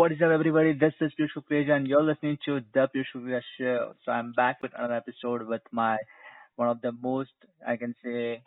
[0.00, 0.72] What is up, everybody?
[0.72, 3.92] This is Piyush Kukreja, and you're listening to the Piyush Kukreja Show.
[4.02, 5.98] So I'm back with another episode with my
[6.56, 7.34] one of the most
[7.68, 8.42] I can say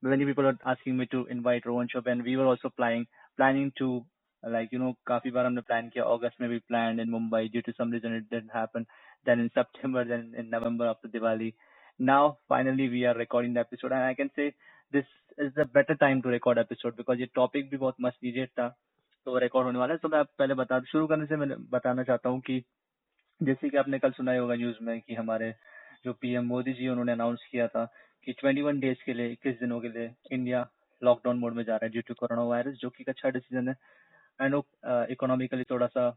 [0.00, 3.72] many people are asking me to invite Rohan Chaubey, and we were also planning planning
[3.78, 4.04] to
[4.48, 7.62] like you know काफी बार हमने plan किया August में भी planned in Mumbai due
[7.62, 8.86] to some reason it didn't happen.
[9.24, 11.52] Then in September, then in November after Diwali.
[11.98, 14.54] Now finally we are recording the episode, and I can say
[14.92, 15.06] this
[15.36, 18.72] is the better time to record episode because the topic भी बहुत मस्त चीजें था.
[19.26, 22.28] तो record होने वाला है। तो मैं पहले बता, शुरू करने से मैं बताना चाहता
[22.28, 22.62] हूँ कि
[23.40, 25.54] जैसे कि आपने कल सुना होगा न्यूज़ में कि हमारे
[26.04, 27.84] जो पीएम मोदी जी उन्होंने अनाउंस किया था
[28.26, 30.68] कि 21 डेज़ के लिए, इक्कीस दिनों के लिए इंडिया
[31.02, 33.74] लॉकडाउन मोड में जा रहा है ड्यू टू कोरोना वायरस जो कि अच्छा डिसीज़न है।
[34.40, 34.62] एंड
[35.12, 36.08] इकोनॉमिकली थोड़ा सा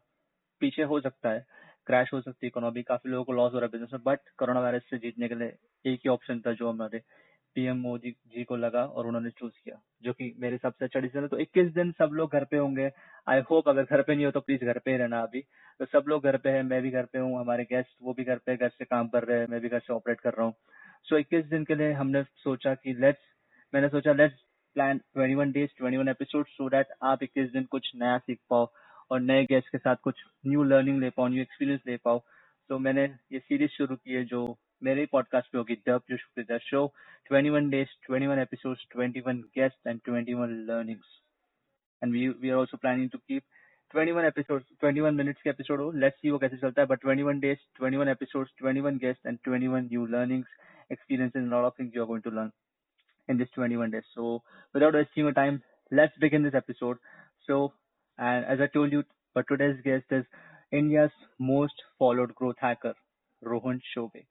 [0.61, 1.45] पीछे हो सकता है
[1.87, 4.29] क्रैश हो सकती है इकोनॉमी काफ़ी लोगों को लॉस हो रहा है बिज़नेस में बट
[4.39, 7.01] कोरोना वायरस से जीतने के लिए एक ही ऑप्शन था जो हमारे
[7.55, 11.23] पीएम मोदी जी को लगा और उन्होंने चूज़ किया, जो कि मेरे सबसे अच्छा डिसीज़न
[11.23, 12.89] है। तो 21 दिन सब लोग घर पे होंगे।
[13.27, 15.41] आई होप अगर घर पे नहीं हो तो प्लीज़ घर पे ही रहना अभी।
[15.79, 18.23] तो सब लोग घर पे है, मैं भी घर पे हूँ, हमारे गेस्ट वो भी
[18.23, 20.45] घर पे घर से काम कर रहे हैं मैं भी घर से ऑपरेट कर रहा
[20.45, 20.53] हूँ।
[21.07, 23.21] सो इक्कीस दिन के लिए हमने सोचा कि लेट्स
[23.73, 24.41] मैंने सोचा let's
[24.75, 28.67] plan 21 days 21 episode so that आप इक्कीस दिन कुछ नया सीख पाओ
[29.11, 32.19] और नए गेस्ट के साथ कुछ न्यू लर्निंग ले पाओ न्यू एक्सपीरियंस ले पाओ।
[32.69, 34.45] तो मैंने ये सीरीज़ शुरू की है जो
[34.83, 36.91] मेरे podcast will be dubbed जो the show
[37.31, 41.05] 21 days, 21 episodes, 21 guests and 21 learnings.
[42.01, 43.43] And we we are also planning to keep
[43.93, 47.41] 21 episodes 21 minutes के एपिसोड हो। लेट्स सी वो कैसे चलता है। But 21
[47.45, 50.51] days, 21 episodes, 21 guests and 21 new learnings
[50.91, 52.51] experiences and a lot of things you are going to learn
[53.29, 54.13] in this 21 days.
[54.15, 56.97] So without wasting your time let's begin this episode.
[57.47, 57.73] So
[58.17, 59.03] and as i told you
[59.33, 60.25] but today's guest is
[60.71, 62.93] india's most followed growth hacker
[63.41, 64.25] rohan Chaubey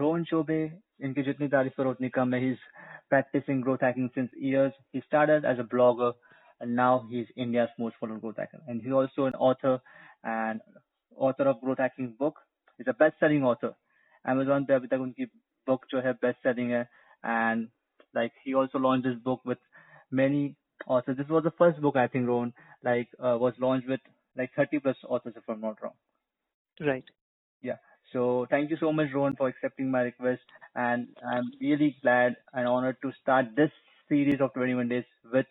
[0.00, 2.58] Rohan Chaubey, in जितनी तारीफ करो He's
[3.08, 4.72] practicing growth hacking since years.
[4.92, 6.12] He started as a blogger
[6.60, 8.60] and now he's India's most followed growth hacker.
[8.66, 9.80] And he's also an author
[10.24, 10.60] and
[11.16, 12.38] author of growth hacking book.
[12.78, 13.74] He's a best-selling author.
[14.28, 15.26] Amazon पे अभी तक उनकी
[15.66, 16.84] book jo hai best-selling hai
[17.34, 17.68] and
[18.14, 19.58] like he also launched his book with
[20.10, 20.56] many
[20.86, 21.16] authors.
[21.16, 22.52] This was the first book I think Rohan
[22.84, 24.00] like uh, was launched with
[24.36, 25.94] like 30 plus authors if I'm not wrong.
[26.80, 27.04] Right.
[27.62, 27.76] Yeah.
[28.12, 30.42] So thank you so much, Rohan, for accepting my request.
[30.74, 33.70] And I'm really glad and honored to start this
[34.08, 35.46] series of 21 days with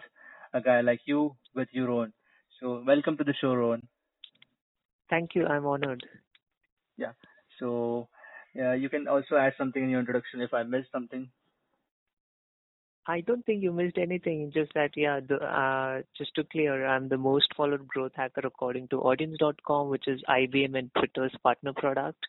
[0.54, 2.14] a guy like you, with you, Rohan.
[2.60, 3.88] So welcome to the show, Rohan.
[5.10, 5.46] Thank you.
[5.46, 6.06] I'm honored.
[6.98, 7.14] Yeah.
[7.60, 8.08] So
[8.54, 11.30] yeah, you can also add something in your introduction if I missed something.
[13.08, 14.52] I don't think you missed anything.
[14.54, 18.90] Just that, yeah, the, uh, just to clear, I'm the most followed growth hacker according
[18.90, 22.26] to audience.com, which is IBM and Twitter's partner product.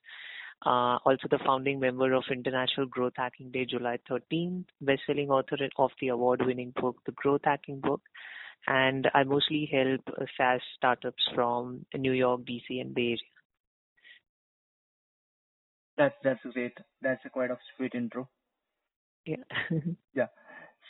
[0.65, 5.91] Uh, also the founding member of International Growth Hacking Day, July 13th, best-selling author of
[6.01, 8.03] the award-winning book, The Growth Hacking Book.
[8.67, 10.03] And I mostly help
[10.37, 13.19] SaaS startups from New York, DC, and Bay Area.
[15.97, 16.73] That's that's great.
[17.03, 18.29] That's a quite a sweet intro.
[19.27, 19.45] Yeah.
[20.15, 20.27] yeah.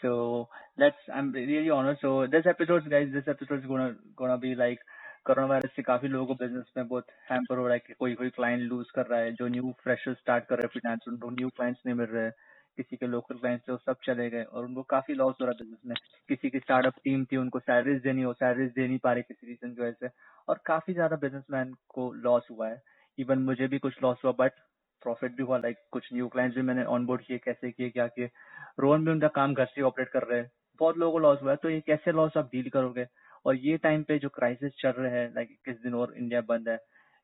[0.03, 0.97] So let's.
[1.15, 1.99] I'm really honored.
[2.00, 4.88] So this episode, guys, this episode is gonna gonna be like
[5.27, 8.15] corona virus से काफ़ी लोगों को business में बहुत hamper हो रहा है कि कोई
[8.15, 11.31] कोई क्लाइंट लूज कर रहा है जो न्यू फ्रेशर स्टार्ट कर रहे हैं फिनेंस उनको
[11.31, 12.33] न्यू क्लाइंट्स नहीं मिल रहे हैं
[12.77, 15.53] किसी के लोकल क्लाइंट्स थे वो सब चले गए और उनको काफ़ी लॉस हो रहा
[15.60, 15.97] बिज़नेस में
[16.28, 19.47] किसी की स्टार्टअप टीम थी उनको सैलरीज देनी हो सैलरीज दे नहीं पा रही किसी
[19.47, 20.10] रीजन की वजह से
[20.49, 22.83] और काफ़ी ज़्यादा बिजनेसमैन को लॉस हुआ है
[23.19, 24.53] इवन मुझे भी कुछ लॉस हुआ बट
[25.03, 28.31] प्रॉफिट भी हुआ लाइक कुछ न्यू क्लाइंट्स भी मैंने ऑनबोर्ड किए, कैसे किए, क्या किए।
[28.81, 30.50] रोहन भी उनका काम घर से ऑपरेट कर रहे हैं।
[30.81, 33.06] बहुत लोगों को लॉस हुआ है तो ये कैसे लॉस आप डील करोगे?
[33.47, 36.69] और ये टाइम पे जो क्राइसिस चल रहे हैं लाइक इक्कीस दिन और इंडिया बंद
[36.69, 36.78] है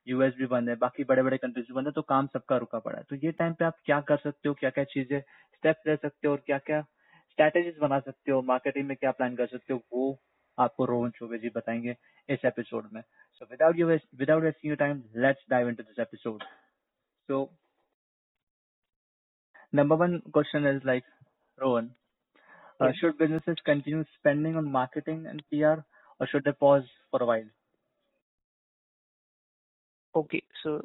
[0.07, 2.79] यूएस भी बंद है, बाकी बड़े बड़े कंट्रीज़ भी बंद है तो काम सबका रुका
[2.79, 5.87] पड़ा है। तो ये टाइम पे आप क्या कर सकते हो क्या क्या चीज़ें स्टेप्स
[5.87, 9.47] ले सकते हो और क्या क्या स्ट्रेटेजीज बना सकते हो मार्केटिंग में क्या प्लान कर
[9.47, 10.17] सकते हो, वो
[10.57, 11.95] आपको रोहन चौबे जी बताएँगे
[12.29, 16.43] इस एपिसोड में। So without you without wasting time let's dive into this episode
[17.29, 17.43] so
[19.77, 21.03] number one question is like
[21.61, 21.91] Rohan,
[22.79, 25.81] uh, should businesses continue spending on marketing and PR
[26.19, 27.49] or should they pause for a while?
[30.15, 30.43] Okay.
[30.63, 30.81] So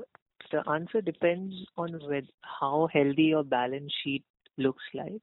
[0.50, 4.25] the answer depends on with how healthy your balance sheet
[4.58, 5.22] looks like.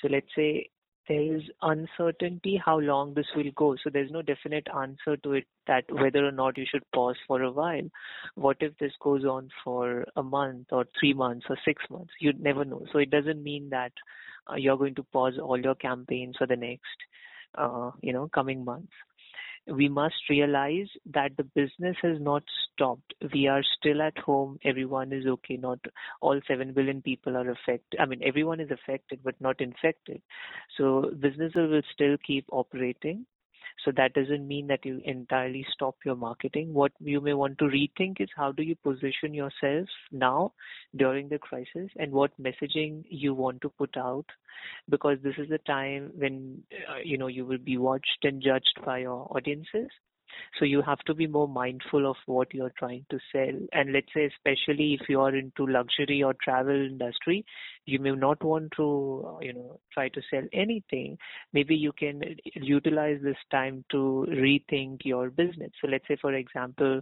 [0.00, 0.70] So let's say
[1.08, 3.76] there is uncertainty how long this will go.
[3.82, 7.42] So there's no definite answer to it that whether or not you should pause for
[7.42, 7.88] a while.
[8.34, 12.12] What if this goes on for a month or three months or six months?
[12.20, 12.86] You'd never know.
[12.92, 13.92] So it doesn't mean that
[14.50, 16.96] uh, you're going to pause all your campaigns for the next,
[17.56, 18.92] uh, you know, coming months
[19.66, 23.14] we must realize that the business has not stopped.
[23.32, 24.58] We are still at home.
[24.64, 25.56] Everyone is okay.
[25.56, 25.78] Not
[26.20, 27.98] all 7 billion people are affected.
[27.98, 30.20] I mean, everyone is affected, but not infected.
[30.76, 33.26] So businesses will still keep operating.
[33.84, 36.72] So that doesn't mean that you entirely stop your marketing.
[36.72, 40.52] What you may want to rethink is how do you position yourself now
[40.96, 44.26] during the crisis and what messaging you want to put out
[44.88, 48.78] because this is the time when uh, you know you will be watched and judged
[48.84, 49.88] by your audiences
[50.58, 53.58] so you have to be more mindful of what you're trying to sell.
[53.72, 57.44] And let's say, especially if you are into luxury or travel industry,
[57.86, 61.18] you may not want to, you know, try to sell anything.
[61.52, 62.22] Maybe you can
[62.54, 65.70] utilize this time to rethink your business.
[65.80, 67.00] So let's say, for example,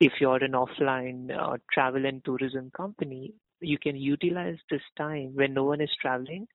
[0.00, 5.54] if you're an offline uh, travel and tourism company, you can utilize this time when
[5.54, 6.46] no one is traveling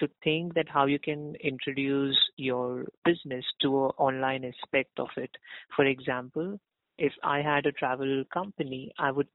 [0.00, 5.30] to think that how you can introduce your business to an online aspect of it.
[5.76, 6.58] For example,
[6.98, 9.28] if I had a travel company, I would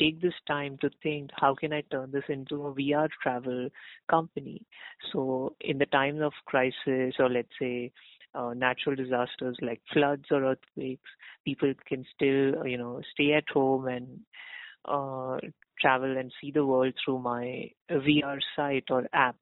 [0.00, 3.68] take this time to think how can I turn this into a VR travel
[4.08, 4.62] company.
[5.12, 7.92] So in the times of crisis or let's say
[8.34, 11.10] uh, natural disasters like floods or earthquakes,
[11.44, 14.20] people can still you know stay at home and
[14.84, 15.38] uh,
[15.79, 19.37] travel and see the world through my VR site or app.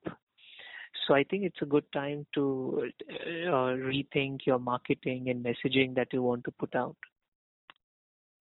[1.07, 6.13] So I think it's a good time to uh, rethink your marketing and messaging that
[6.13, 6.95] you want to put out.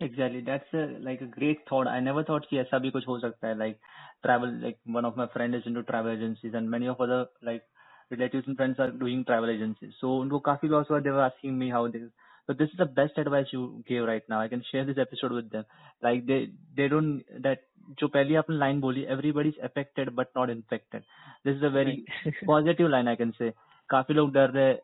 [0.01, 0.41] Exactly.
[0.41, 1.87] That's a like a great thought.
[1.87, 3.59] I never thought कि ऐसा भी कुछ हो सकता है.
[3.59, 3.79] Like
[4.27, 7.65] travel, like one of my friend is into travel agencies, and many of other like
[8.11, 9.93] relatives and friends are doing travel agencies.
[10.01, 11.03] So उनको काफी loss हुआ.
[11.03, 12.01] They were asking me how they
[12.47, 14.41] but this is the best advice you gave right now.
[14.41, 15.65] I can share this episode with them.
[16.03, 17.59] Like they they don't that
[18.01, 21.05] जो पहली आपने line बोली everybody is affected but not infected.
[21.45, 22.05] This is a very
[22.47, 23.53] positive line I can say.
[23.91, 24.75] काफी लोग डर रहे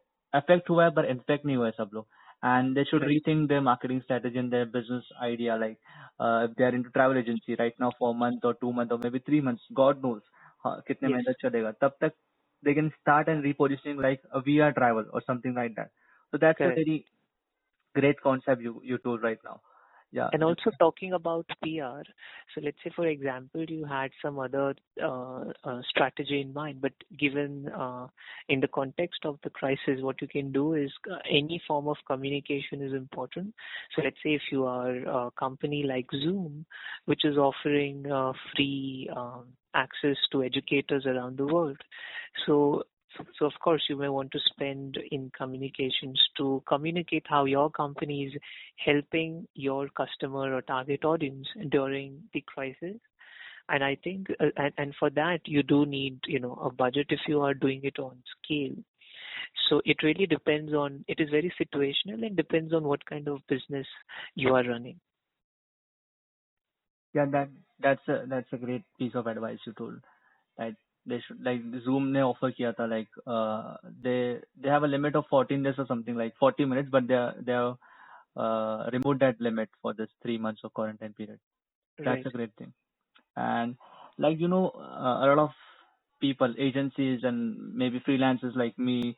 [0.41, 2.07] affect हुआ है पर infect नहीं हुआ है सब लोग.
[2.43, 5.57] And they should rethink their marketing strategy and their business idea.
[5.57, 5.79] Like
[6.21, 8.93] uh, if they are into travel agency right now for a month or two months
[8.93, 10.23] or maybe three months, God knows
[10.67, 11.17] हाँ, कितने Yes.
[11.17, 11.73] महीने चलेगा.
[11.83, 12.13] तब तक
[12.63, 15.91] they can start and repositioning like a VR travel or something like that.
[16.31, 16.79] So that's Correct.
[16.79, 17.05] a very
[17.94, 19.62] great concept you you told right now.
[20.14, 20.28] Yeah.
[20.34, 22.04] And also talking about PR,
[22.54, 26.92] so let's say for example you had some other uh, uh, strategy in mind, but
[27.18, 28.08] given uh,
[28.50, 31.96] in the context of the crisis, what you can do is uh, any form of
[32.06, 33.54] communication is important.
[33.96, 34.96] So let's say if you are
[35.28, 36.66] a company like Zoom,
[37.06, 41.78] which is offering uh, free um, access to educators around the world,
[42.46, 42.84] so
[43.38, 48.24] so of course you may want to spend in communications to communicate how your company
[48.24, 48.34] is
[48.78, 52.98] helping your customer or target audience during the crisis.
[53.70, 57.08] And I think, uh, and, and for that you do need, you know, a budget
[57.10, 58.76] if you are doing it on scale.
[59.70, 63.40] So it really depends on, it is very situational and depends on what kind of
[63.48, 63.88] business
[64.36, 65.00] you are running.
[67.14, 67.50] Yeah, that
[67.82, 69.96] that's a that's a great piece of advice you told.
[70.58, 70.76] Like
[71.06, 73.76] they should like zoom ne offer kiya tha like uh,
[74.08, 77.16] they they have a limit of 14 days or something like 40 minutes but they
[77.16, 77.78] are, they have
[78.36, 81.40] uh, removed that limit for this 3 months of quarantine period.
[81.98, 82.26] That's right.
[82.26, 82.74] a great thing.
[83.36, 83.78] And
[84.18, 85.50] like you know uh, a lot of
[86.20, 89.18] people agencies and maybe freelancers like me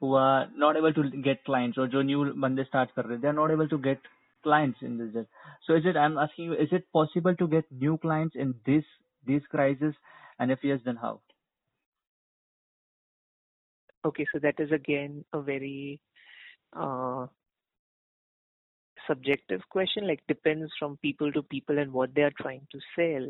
[0.00, 2.24] who are not able to get clients or jo new
[2.58, 4.10] they start kar rahe they are not able to get
[4.46, 5.26] clients in this.
[5.66, 8.84] So is it i'm asking you is it possible to get new clients in this
[9.26, 9.94] this crisis?
[10.42, 11.20] And if yes, then how?
[14.04, 16.00] Okay, so that is again a very
[16.76, 17.26] uh,
[19.06, 23.28] subjective question like depends from people to people and what they are trying to sell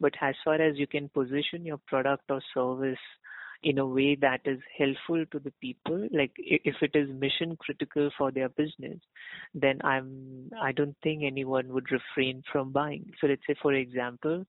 [0.00, 2.98] but as far as you can position your product or service
[3.62, 8.10] in a way that is helpful to the people like if it is mission critical
[8.18, 8.98] for their business
[9.54, 14.44] then i'm i don't think anyone would refrain from buying so let's say for example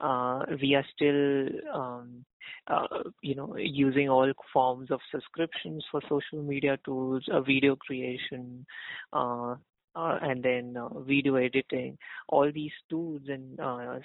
[0.00, 2.24] uh, we are still um,
[2.66, 2.86] uh,
[3.22, 8.64] you know using all forms of subscriptions for social media tools uh, video creation
[9.12, 9.54] uh,
[9.96, 11.98] uh, and then uh, video editing.
[12.28, 13.58] All these tools and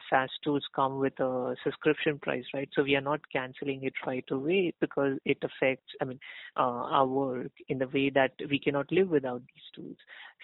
[0.10, 2.68] SaaS tools come with a subscription price, right?
[2.74, 6.20] So we are not canceling it right away because it affects, I mean,
[6.56, 9.98] our work in the way that we cannot live without these tools.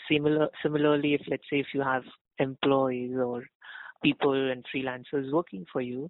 [0.08, 2.03] Similar, similarly, if let's say if you have
[2.38, 3.43] employees or
[4.03, 6.10] people and freelancers working for you,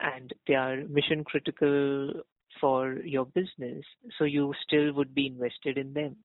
[0.00, 2.12] and they are mission critical
[2.60, 3.84] for your business,
[4.18, 6.16] so you still would be invested in them.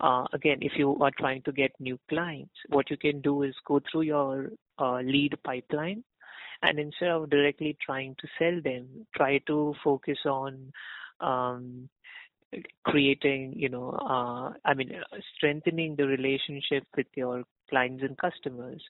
[0.00, 3.54] Uh, again, if you are trying to get new clients, what you can do is
[3.66, 6.02] go through your uh, lead pipeline
[6.62, 10.72] and instead of directly trying to sell them, try to focus on
[11.20, 11.88] um,
[12.84, 18.82] creating, you know, uh, I mean, uh, strengthening the relationship with your clients and customers.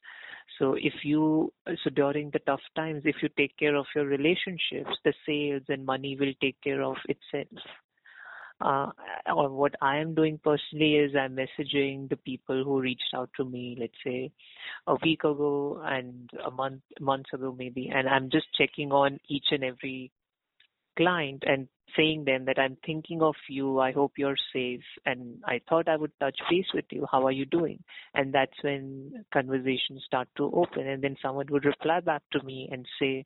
[0.59, 1.53] So if you,
[1.85, 5.85] so during the tough times, if you take care of your relationships, the sales and
[5.85, 7.63] money will take care of itself.
[8.61, 8.91] uh,
[9.35, 13.45] or what I am doing personally is I'm messaging the people who reached out to
[13.45, 14.31] me, let's say
[14.87, 19.47] a week ago and a month months ago maybe, and I'm just checking on each
[19.51, 20.11] and every
[21.01, 21.67] client and
[21.97, 23.81] saying them that I'm thinking of you.
[23.81, 24.83] I hope you're safe.
[25.07, 27.07] And I thought I would touch base with you.
[27.11, 27.83] How are you doing?
[28.15, 30.87] And that's when conversations start to open.
[30.87, 33.25] And then someone would reply back to me and say,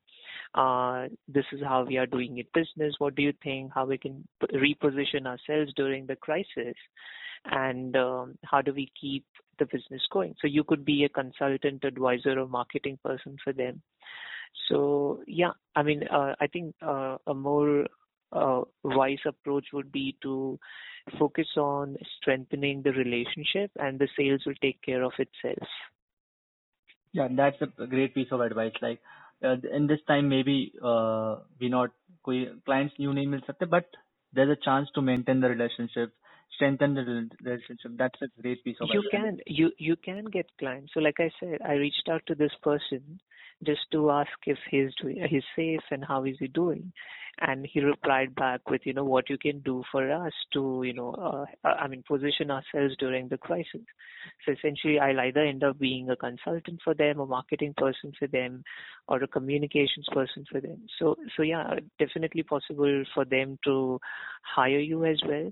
[0.55, 2.95] uh, this is how we are doing it business.
[2.97, 3.71] What do you think?
[3.73, 6.75] How we can reposition ourselves during the crisis?
[7.45, 9.25] And um, how do we keep
[9.59, 10.33] the business going?
[10.41, 13.81] So you could be a consultant, advisor, or marketing person for them.
[14.68, 17.86] So yeah, I mean, uh, I think uh, a more
[18.32, 20.58] uh, wise approach would be to
[21.18, 25.68] focus on strengthening the relationship, and the sales will take care of itself.
[27.12, 28.72] Yeah, that's a great piece of advice.
[28.80, 29.00] Like
[29.44, 31.90] uh, in this time, maybe uh, we not
[32.24, 33.86] clients new name मिल सकते, but
[34.32, 36.12] there's a chance to maintain the relationship,
[36.54, 37.02] strengthen the
[37.42, 37.92] relationship.
[37.96, 39.10] That's a great piece of you advice.
[39.10, 40.92] can you you can get clients.
[40.94, 43.20] So like I said, I reached out to this person
[43.63, 46.91] just to ask if he's doing, he's safe and how is he doing
[47.41, 50.93] and he replied back with you know what you can do for us to you
[50.93, 53.81] know uh, i mean position ourselves during the crisis.
[54.45, 58.27] So essentially i'll either end up being a consultant for them a marketing person for
[58.27, 58.63] them
[59.07, 60.81] or a communications person for them.
[60.99, 63.99] So so yeah definitely possible for them to
[64.43, 65.51] hire you as well.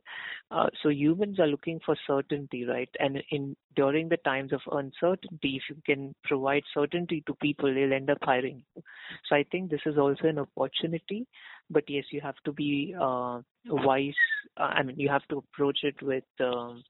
[0.51, 2.89] Uh, so humans are looking for certainty right?
[2.99, 7.93] And in during the times of uncertainty if you can provide certainty to people they'll
[7.93, 8.83] end up hiring you.
[9.29, 11.27] So i think this is also an opportunity
[11.69, 14.13] but yes, you have to be uh, wise.
[14.57, 16.83] Uh, I mean, you have to approach it with um,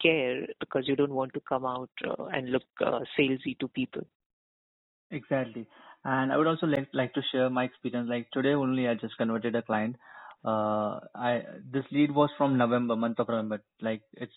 [0.00, 4.02] care because you don't want to come out uh, and look uh, salesy to people.
[5.10, 5.66] Exactly.
[6.04, 8.08] And I would also like like to share my experience.
[8.08, 9.96] Like today only, I just converted a client.
[10.44, 13.62] Uh, I this lead was from November, month of November.
[13.80, 14.32] Like it's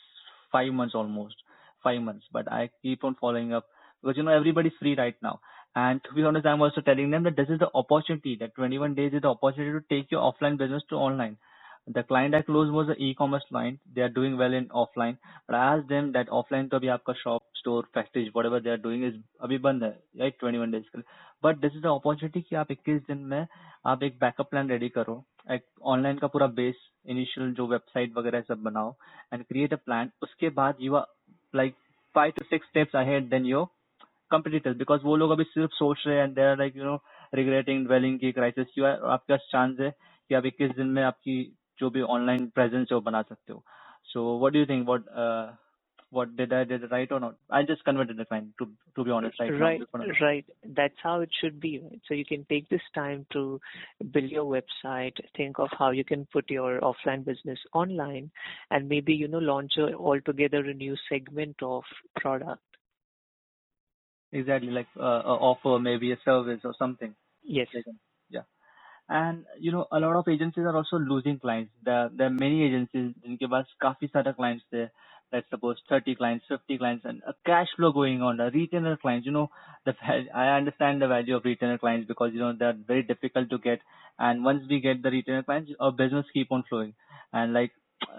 [0.51, 1.35] five months almost,
[1.83, 2.25] five months.
[2.31, 3.65] But I keep on following up
[4.01, 5.39] because you know everybody's free right now.
[5.76, 8.36] And to be honest, I'm also telling them that this is the opportunity.
[8.38, 11.38] That 21 days is the opportunity to take your offline business to online.
[11.86, 13.80] The client I closed was an e-commerce client.
[13.92, 15.16] They are doing well in offline.
[15.48, 18.76] But I asked them that offline to abhi aapka shop, store, factory, whatever they are
[18.76, 20.38] doing is abhi band hai, right?
[20.38, 21.04] 21 days के लिए.
[21.42, 23.46] But this is the opportunity कि आप 21 दिन में
[23.86, 28.40] आप एक backup plan ready करो एक ऑनलाइन का पूरा बेस इनिशियल जो वेबसाइट वगैरह
[28.48, 28.94] सब बनाओ
[29.32, 31.06] एंड क्रिएट अ प्लान उसके बाद you are
[31.54, 31.74] like
[32.14, 33.66] five to six steps ahead then your
[34.34, 36.98] competitors because वो लोग अभी सिर्फ सोच रहे हैं they are like you know
[37.40, 39.90] regretting dwelling की crisis you are आपके पास chance है
[40.28, 41.36] कि आप 21 दिन में आपकी
[41.78, 43.64] जो भी online presence है वो बना सकते हो
[44.14, 45.52] so what do you think what uh,
[46.12, 47.36] what did I did it right or not?
[47.50, 50.04] I just converted the client to to be honest right right now.
[50.20, 50.44] right
[50.80, 52.00] that's how it should be right?
[52.06, 53.60] so you can take this time to
[54.16, 58.30] build your website think of how you can put your offline business online
[58.70, 61.82] and maybe you know launch a altogether a new segment of
[62.16, 62.60] product
[64.32, 67.14] Exactly, like uh, a offer, maybe a service or something.
[67.42, 67.68] Yes.
[68.30, 68.42] Yeah.
[69.08, 71.72] And you know, a lot of agencies are also losing clients.
[71.84, 74.88] There, there are many agencies जिनके पास काफी सारे clients थे.
[75.34, 78.40] Let's suppose 30 clients, 50 clients, and a cash flow going on.
[78.40, 79.50] A retainer clients, you know,
[79.86, 79.94] the
[80.34, 83.80] I understand the value of retainer clients because you know they're very difficult to get.
[84.18, 86.94] And once we get the retainer clients, our business keep on flowing.
[87.32, 87.72] And like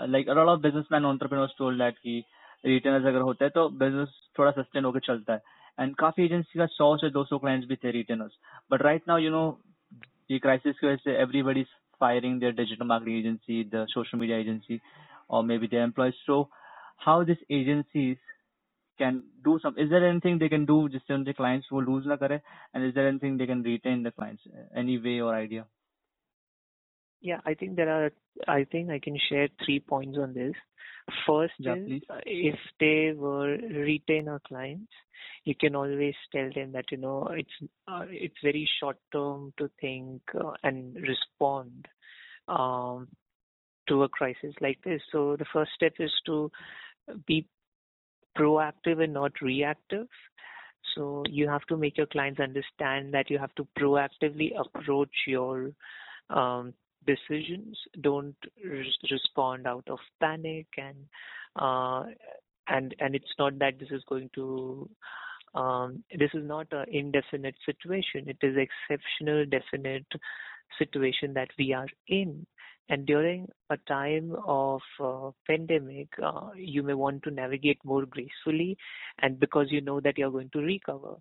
[0.07, 2.23] like a lot of businessmen entrepreneurs told that कि
[2.65, 5.41] retainers अगर होते हैं तो business थोड़ा sustain होकर चलता है.
[5.79, 8.37] And काफी एजेंसी का सौ से दो सौ क्लाइंट्स भी थे retainers
[8.71, 9.45] but right now you know
[10.31, 11.65] ये क्राइसिस की वजह से everybody
[12.03, 14.81] firing their digital marketing agency, the social media agency,
[15.29, 16.15] or maybe their employees.
[16.25, 16.49] So,
[16.97, 18.17] how these agencies
[18.99, 19.77] can do some?
[19.77, 22.41] Is there anything they can do just on the clients who lose na kare?
[22.73, 24.43] And is there anything they can retain the clients?
[24.75, 25.65] Any way or idea?
[27.20, 28.10] Yeah, I think there are.
[28.46, 30.54] I think I can share three points on this.
[31.26, 32.02] First yeah, is please.
[32.26, 34.92] if they were retainer clients,
[35.44, 39.70] you can always tell them that you know it's uh, it's very short term to
[39.80, 41.88] think uh, and respond
[42.46, 43.08] um,
[43.88, 45.00] to a crisis like this.
[45.10, 46.52] So the first step is to
[47.26, 47.46] be
[48.36, 50.06] proactive and not reactive.
[50.94, 55.72] So you have to make your clients understand that you have to proactively approach your
[56.30, 56.74] um,
[57.08, 57.76] decisions.
[58.00, 58.36] Don't
[59.10, 60.96] respond out of panic and
[61.56, 62.04] uh,
[62.68, 64.88] and and it's not that this is going to
[65.54, 68.28] um, this is not an indefinite situation.
[68.28, 70.06] It is exceptional, definite
[70.78, 72.46] situation that we are in.
[72.90, 78.78] And during a time of uh, pandemic, uh, you may want to navigate more gracefully,
[79.20, 81.16] and because you know that you're going to recover.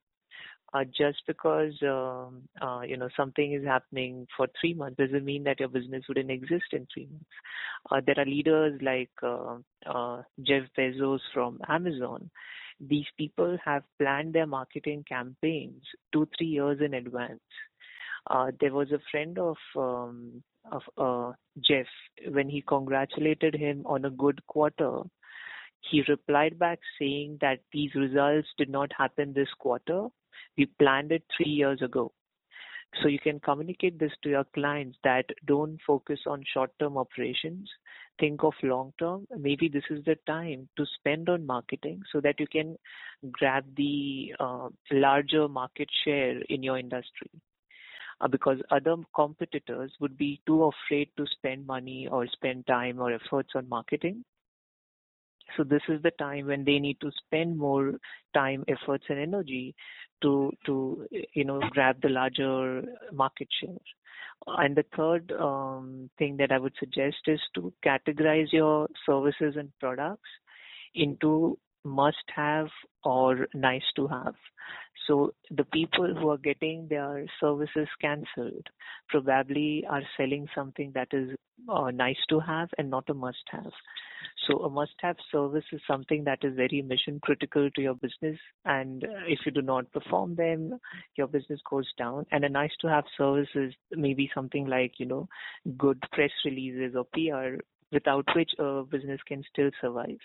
[0.74, 5.43] Uh, just because um, uh, you know something is happening for three months doesn't mean
[5.43, 7.25] that your business wouldn't exist in three months.
[7.91, 9.55] Uh, there are leaders like uh,
[9.86, 12.29] uh, Jeff Bezos from Amazon.
[12.79, 17.39] These people have planned their marketing campaigns two three years in advance.
[18.29, 21.88] Uh, there was a friend of um, of Jeff
[22.29, 25.00] when he congratulated him on a good quarter.
[25.79, 30.07] He replied back saying that these results did not happen this quarter.
[30.57, 32.11] We planned it three years ago.
[33.01, 37.69] So you can communicate this to your clients that don't focus on short-term operations.
[38.19, 39.27] Think of long-term.
[39.37, 42.77] Maybe this is the time to spend on marketing so that you can
[43.31, 47.29] grab the uh, larger market share in your industry
[48.21, 53.11] uh, because other competitors would be too afraid to spend money or spend time or
[53.11, 54.23] efforts on marketing.
[55.56, 57.94] So this is the time when they need to spend more
[58.34, 59.75] time, efforts, and energy
[60.22, 63.77] to to you know grab the larger market share.
[64.46, 69.72] And the third um, thing that I would suggest is to categorize your services and
[69.80, 70.30] products
[70.94, 72.68] into must have
[73.04, 74.36] or nice to have.
[75.08, 78.68] So the people who are getting their services cancelled
[79.08, 81.30] probably are selling something that is
[81.70, 83.72] uh, nice to have and not a must have.
[84.46, 88.38] So a must have service is something that is very mission critical to your business
[88.65, 90.79] and if you do not perform them,
[91.15, 92.25] your business goes down.
[92.32, 95.27] And a nice to have service is maybe something like, you know,
[95.77, 100.20] good press releases or PR without which a business can still survive.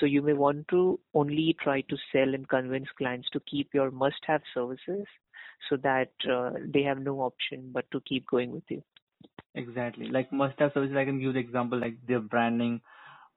[0.00, 3.90] So you may want to only try to sell and convince clients to keep your
[3.90, 5.06] must-have services
[5.70, 8.82] so that uh, they have no option but to keep going with you.
[9.54, 10.08] Exactly.
[10.08, 12.80] Like must-have services, I can give the example like their branding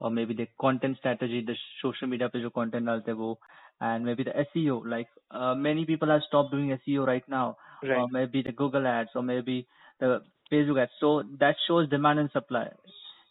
[0.01, 3.37] or maybe the content strategy, the social media page content डालते वो,
[3.81, 4.83] and maybe the SEO.
[4.85, 7.99] Like uh, many people have stopped doing SEO right now, right.
[7.99, 9.67] or maybe the Google ads, or maybe
[9.99, 10.93] the Facebook ads.
[11.01, 12.69] So that shows demand and supply.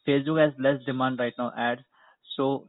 [0.08, 1.82] Facebook has less demand right now ads,
[2.36, 2.68] so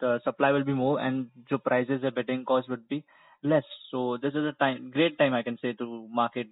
[0.00, 3.04] the supply will be more and the prices, the betting cost would be
[3.42, 3.64] less.
[3.90, 6.48] So this is a time, great time I can say to market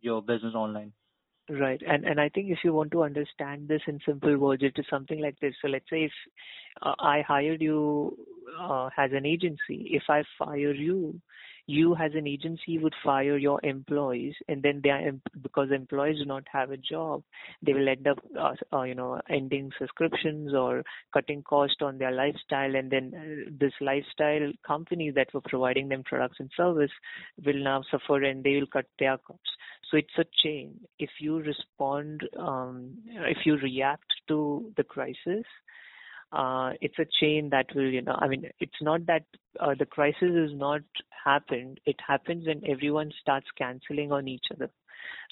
[0.00, 0.92] your business online.
[1.49, 1.81] Right.
[1.85, 4.85] And and I think if you want to understand this in simple words, it is
[4.89, 5.53] something like this.
[5.61, 6.11] So let's say if
[6.81, 8.17] uh, I hired you
[8.59, 11.21] uh, as an agency, if I fire you,
[11.65, 16.25] you as an agency would fire your employees and then they are because employees do
[16.25, 17.23] not have a job
[17.61, 22.11] they will end up uh, uh, you know ending subscriptions or cutting cost on their
[22.11, 26.91] lifestyle and then uh, this lifestyle companies that were providing them products and service
[27.45, 29.51] will now suffer and they will cut their costs.
[29.89, 30.79] So it's a chain.
[30.99, 35.45] If you respond um, if you react to the crisis
[36.33, 39.23] uh, it's a chain that will, you know, I mean, it's not that
[39.59, 40.81] uh, the crisis is not
[41.23, 41.79] happened.
[41.85, 44.69] It happens when everyone starts canceling on each other.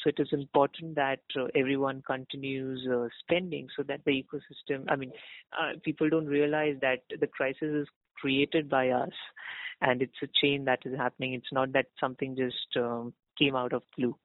[0.04, 4.96] So it is important that uh, everyone continues uh, spending so that the ecosystem, I
[4.96, 5.12] mean,
[5.54, 9.14] uh, people don't realize that the crisis is created by us
[9.82, 11.34] and it's a chain that is happening.
[11.34, 14.16] It's not that something just um, came out of blue.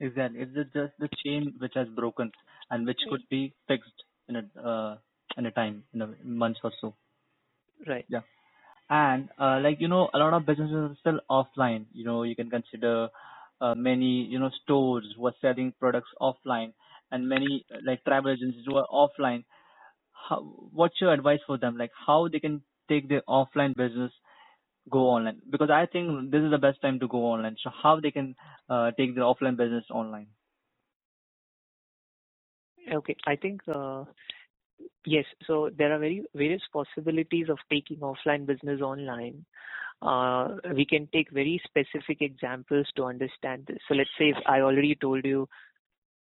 [0.00, 0.40] Exactly.
[0.40, 2.30] It's just the chain which has broken
[2.70, 4.96] and which could be fixed in a uh,
[5.36, 6.94] in a time, in a month or so.
[7.86, 8.06] Right.
[8.08, 8.20] Yeah.
[8.90, 11.86] And uh, like you know, a lot of businesses are still offline.
[11.92, 13.08] You know, you can consider
[13.60, 16.72] uh, many you know stores who are selling products offline,
[17.10, 19.44] and many like travel agencies who are offline.
[20.28, 20.40] How,
[20.72, 21.76] what's your advice for them?
[21.76, 24.12] Like how they can take their offline business
[24.90, 25.40] go online?
[25.50, 27.56] Because I think this is the best time to go online.
[27.62, 28.34] So how they can
[28.68, 30.28] uh, take their offline business online?
[32.92, 34.04] Okay, I think uh,
[35.04, 35.24] Yes.
[35.46, 39.44] So there are very various possibilities of taking offline business online.
[40.00, 43.78] Uh, we can take very specific examples to understand this.
[43.88, 45.48] So let's say if I already told you,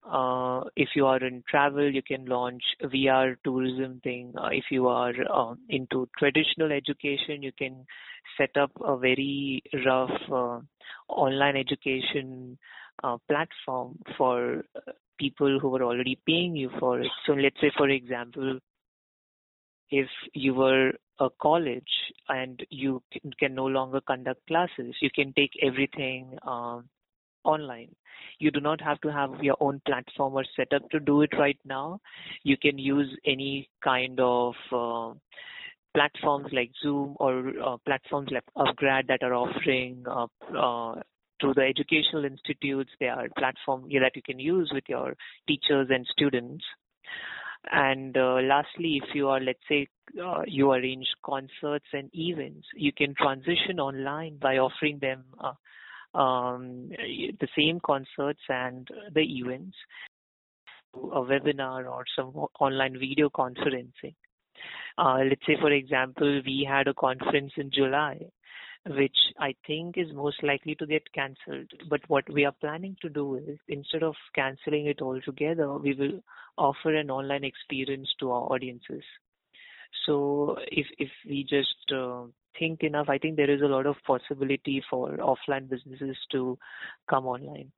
[0.09, 4.33] uh, if you are in travel, you can launch VR tourism thing.
[4.37, 7.85] Uh, if you are uh, into traditional education, you can
[8.37, 10.11] set up a very rough
[11.07, 12.57] online education
[13.03, 14.63] uh, platform for
[15.19, 17.11] people who are already paying you for it.
[17.25, 18.59] So let's say, for example,
[19.91, 21.91] if you were a college
[22.29, 23.01] and you
[23.39, 26.87] can no longer conduct classes, you can take everything um,
[27.43, 27.89] online.
[28.39, 31.59] You do not have to have your own platform or setup to do it right
[31.65, 31.99] now.
[32.43, 35.13] You can use any kind of uh,
[35.93, 41.01] platforms like Zoom or uh, platforms like Upgrad that are offering uh, uh,
[41.39, 42.91] through the educational institutes.
[42.99, 45.15] There are platforms that you can use with your
[45.47, 46.63] teachers and students.
[47.71, 49.87] And uh, lastly, if you are, let's say,
[50.23, 56.89] uh, you arrange concerts and events, you can transition online by offering them uh, um,
[56.89, 59.75] the same concerts and the events,
[60.95, 64.15] a webinar or some online video conferencing.
[64.97, 68.19] Uh, let's say, for example, we had a conference in July
[68.89, 71.71] which I think is most likely to get cancelled.
[71.89, 76.21] But what we are planning to do is instead of cancelling it altogether, we will
[76.57, 79.03] offer an online experience to our audiences.
[80.05, 82.23] So if if we just uh,
[82.57, 86.57] think enough, I think there is a lot of possibility for offline businesses to
[87.09, 87.71] come online.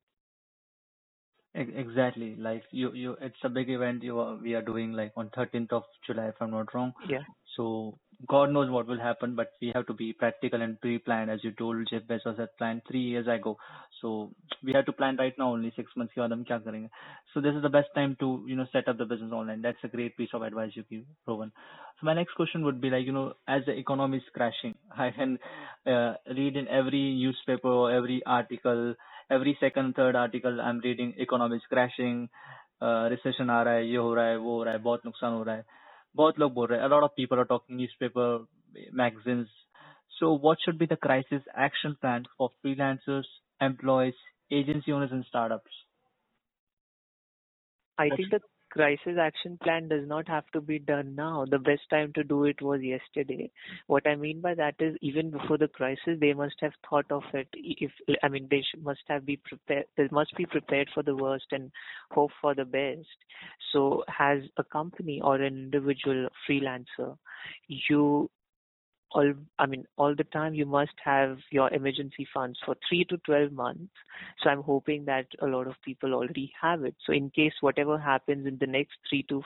[1.54, 2.36] Exactly.
[2.38, 5.74] Like you, you, it's a big event you are, we are doing like on 13th
[5.74, 6.94] of July, if I'm not wrong.
[7.10, 7.24] Yeah.
[7.58, 7.98] So
[8.28, 11.52] God knows what will happen, but we have to be practical and pre-plan, as you
[11.52, 13.58] told Jeff Bezos had planned three years ago.
[14.02, 14.32] So
[14.64, 16.14] we have to plan right now, only six months.
[16.16, 19.62] So this is the best time to you know set up the business online.
[19.62, 21.52] That's a great piece of advice you give, Rohan.
[22.00, 25.12] So my next question would be like you know, as the economy is crashing, I
[25.12, 25.40] can
[25.88, 28.96] uh, read in every newspaper, every article,
[29.32, 32.30] every second, third article, I'm reading economy is crashing,
[32.82, 35.34] uh, recession आ रहा है, ये हो रहा है, वो हो रहा है, बहुत नुकसान
[35.34, 35.81] हो रहा है.
[36.17, 38.29] बहुत लोग बोल रहे हैं a lot of people are talking newspaper
[38.93, 39.49] magazines
[40.19, 45.83] so what should be the crisis action plan for freelancers employees agency owners and startups
[47.99, 48.41] I think the
[48.72, 51.46] crisis action plan does not have to be done now.
[51.50, 53.52] The best time to do it was yesterday.
[53.88, 57.24] What I mean by that is even before the crisis, they must have thought of
[57.34, 57.48] it.
[57.54, 57.92] If
[58.24, 59.86] I mean, they should, must have be prepared.
[59.98, 61.72] They must be prepared for the worst and
[62.12, 63.08] hope for the best.
[63.74, 67.18] So, as a company or an individual freelancer,
[67.68, 68.30] you
[69.14, 73.18] all i mean all the time you must have your emergency funds for 3 to
[73.18, 73.94] 12 months.
[74.42, 76.96] So i'm hoping that a lot of people already have it.
[77.06, 79.42] So in case whatever happens in the next 3 to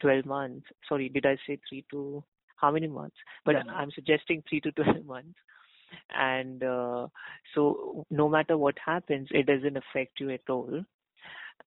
[0.00, 2.24] 12 months sorry did i say 3 to
[2.56, 3.16] how many months?
[3.44, 3.72] But yeah.
[3.74, 5.38] i'm suggesting 3 to 12 months.
[6.18, 7.08] And uh,
[7.54, 10.84] so no matter what happens it doesn't affect you at all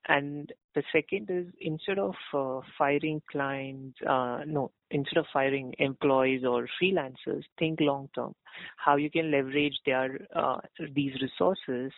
[0.08, 6.44] and the second is instead of uh, firing clients, uh, no, instead of firing employees
[6.46, 8.34] or freelancers, think long term.
[8.78, 10.58] How you can leverage their uh,
[10.94, 11.92] these resources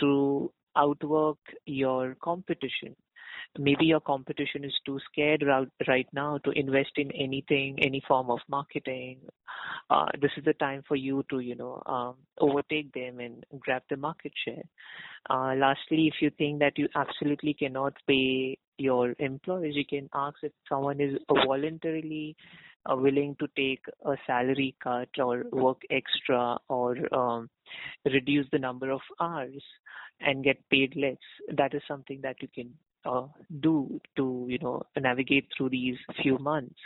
[0.00, 2.94] to outwork your competition
[3.58, 5.44] maybe your competition is too scared
[5.86, 9.18] right now to invest in anything, any form of marketing.
[9.90, 13.82] Uh, this is the time for you to, you know, um, overtake them and grab
[13.90, 14.62] the market share.
[15.30, 20.36] Uh, lastly, if you think that you absolutely cannot pay your employees, you can ask
[20.42, 21.14] if someone is
[21.46, 22.36] voluntarily
[22.90, 27.48] uh, willing to take a salary cut or work extra or um,
[28.04, 29.62] reduce the number of hours
[30.20, 31.16] and get paid less.
[31.56, 32.72] That is something that you can
[33.04, 33.26] uh,
[33.60, 36.76] do to you know navigate through these few months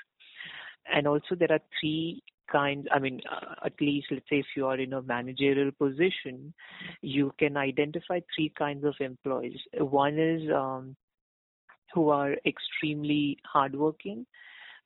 [0.93, 4.67] and also there are three kinds i mean uh, at least let's say if you
[4.67, 6.53] are in a managerial position
[7.01, 10.95] you can identify three kinds of employees one is um,
[11.95, 14.27] who are extremely hardworking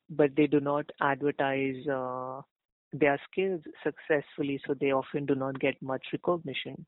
[0.09, 2.41] but they do not advertise uh,
[2.93, 6.85] their skills successfully, so they often do not get much recognition.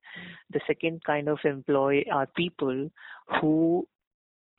[0.52, 2.89] The second kind of employee are people
[3.41, 3.88] who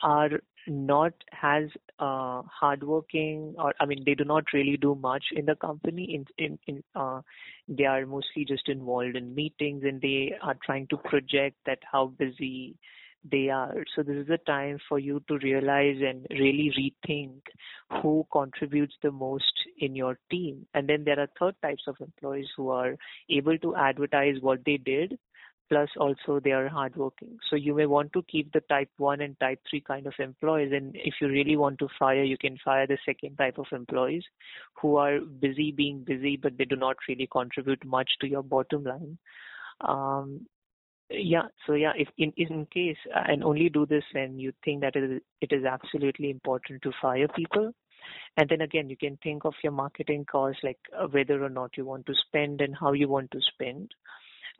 [0.02, 1.64] are not as
[1.98, 6.14] uh, hardworking or I mean they do not really do much in the company.
[6.14, 7.22] In in, in uh,
[7.68, 12.06] they are mostly just involved in meetings and they are trying to project that how
[12.18, 12.76] busy
[13.30, 13.84] they are.
[13.94, 17.40] So this is a time for you to realize and really rethink
[18.02, 20.66] who contributes the most in your team.
[20.74, 22.96] And then there are third types of employees who are
[23.28, 25.18] able to advertise what they did
[25.70, 27.38] plus also they are hardworking.
[27.48, 30.72] So you may want to keep the type 1 and type 3 kind of employees
[30.74, 34.24] and if you really want to fire, you can fire the second type of employees
[34.80, 38.84] who are busy being busy but they do not really contribute much to your bottom
[38.84, 39.16] line.
[39.80, 40.46] Um,
[41.10, 44.94] yeah, so yeah, if in, in case, and only do this when you think that
[44.94, 47.72] it is, it is absolutely important to fire people.
[48.36, 51.76] And then again, you can think of your marketing costs, like uh, whether or not
[51.76, 53.92] you want to spend and how you want to spend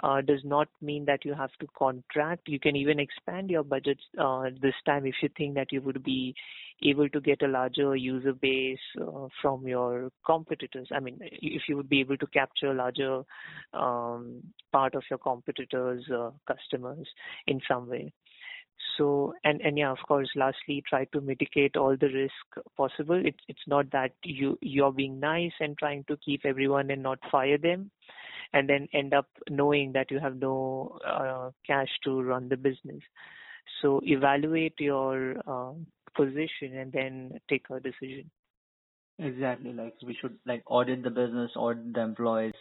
[0.02, 2.48] does not mean that you have to contract.
[2.48, 6.02] You can even expand your budgets uh, this time if you think that you would
[6.02, 6.34] be
[6.82, 10.88] able to get a larger user base uh, from your competitors.
[10.94, 13.22] I mean, if you would be able to capture a larger
[13.74, 17.06] um, part of your competitors' uh, customers
[17.46, 18.12] in some way.
[18.96, 23.20] So and and yeah, of course, lastly, try to mitigate all the risk possible.
[23.24, 27.18] It's it's not that you you're being nice and trying to keep everyone and not
[27.30, 27.90] fire them
[28.53, 33.01] and then end up knowing that you have no uh, cash to run the business.
[33.81, 35.73] So evaluate your uh,
[36.15, 38.29] position and then take a decision.
[39.19, 39.73] Exactly.
[39.73, 42.53] Like we should like audit the business, audit the employees,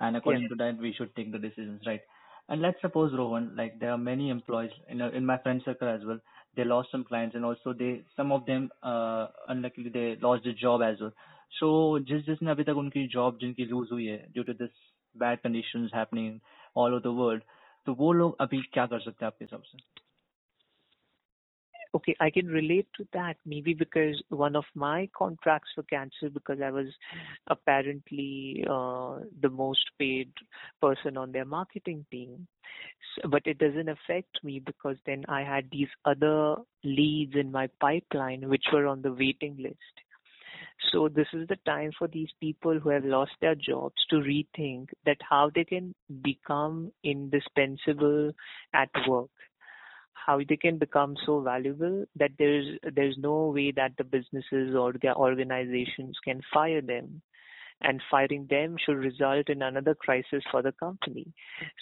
[0.00, 0.48] and according Yeah.
[0.48, 2.00] to that we should take the decisions, right?
[2.48, 5.88] And let's suppose Rohan, like there are many employees in a, in my friend circle
[5.88, 6.18] as well.
[6.56, 10.52] They lost some clients, and also they some of them uh unluckily they lost their
[10.54, 11.12] job as well.
[11.60, 14.70] So जिस जिसने अभी तक उनकी job जिनकी loose हुई है due to this
[15.18, 16.38] bad conditions happening
[16.76, 17.42] all over the world
[17.86, 19.78] तो वो लोग अभी क्या कर सकते हैं आपके हिसाब से
[21.92, 26.60] Okay, I can relate to that maybe because one of my contracts were cancelled because
[26.64, 26.86] I was
[27.48, 30.30] apparently uh, the most paid
[30.80, 32.46] person on their marketing team.
[33.16, 37.68] So, but it doesn't affect me because then I had these other leads in my
[37.80, 39.96] pipeline which were on the waiting list.
[40.91, 44.89] so this is the time for these people who have lost their jobs to rethink
[45.05, 48.31] that how they can become indispensable
[48.73, 49.29] at work
[50.25, 54.93] how they can become so valuable that there's there's no way that the businesses or
[55.01, 57.21] their organizations can fire them.
[57.81, 61.27] And firing them should result in another crisis for the company.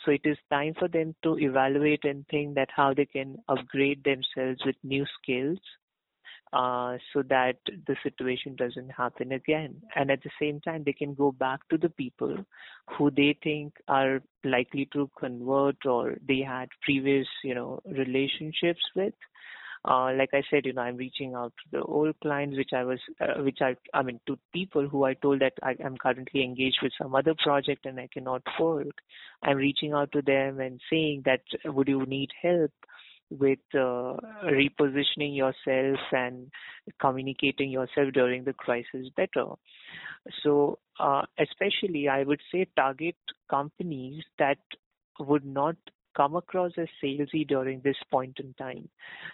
[0.03, 4.03] So it is time for them to evaluate and think that how they can upgrade
[4.03, 5.59] themselves with new skills
[6.53, 9.81] uh, so that the situation doesn't happen again.
[9.95, 12.37] And at the same time, they can go back to the people
[12.97, 19.15] who they think are likely to convert or they had previous, you know, relationships with.
[19.85, 22.85] Uh, like I said, you know, I'm reaching out to the old clients, which I
[22.85, 26.43] was, uh, which I, I mean, to people who I told that I am currently
[26.43, 28.95] engaged with some other project and I cannot work.
[29.41, 32.71] I'm reaching out to them and saying that would you need help?
[33.39, 34.15] With uh,
[34.45, 36.51] repositioning yourself and
[36.99, 39.45] communicating yourself during the crisis better.
[40.43, 43.15] So, uh, especially, I would say target
[43.49, 44.57] companies that
[45.19, 45.75] would not
[46.15, 48.87] come across as salesy during this point in time.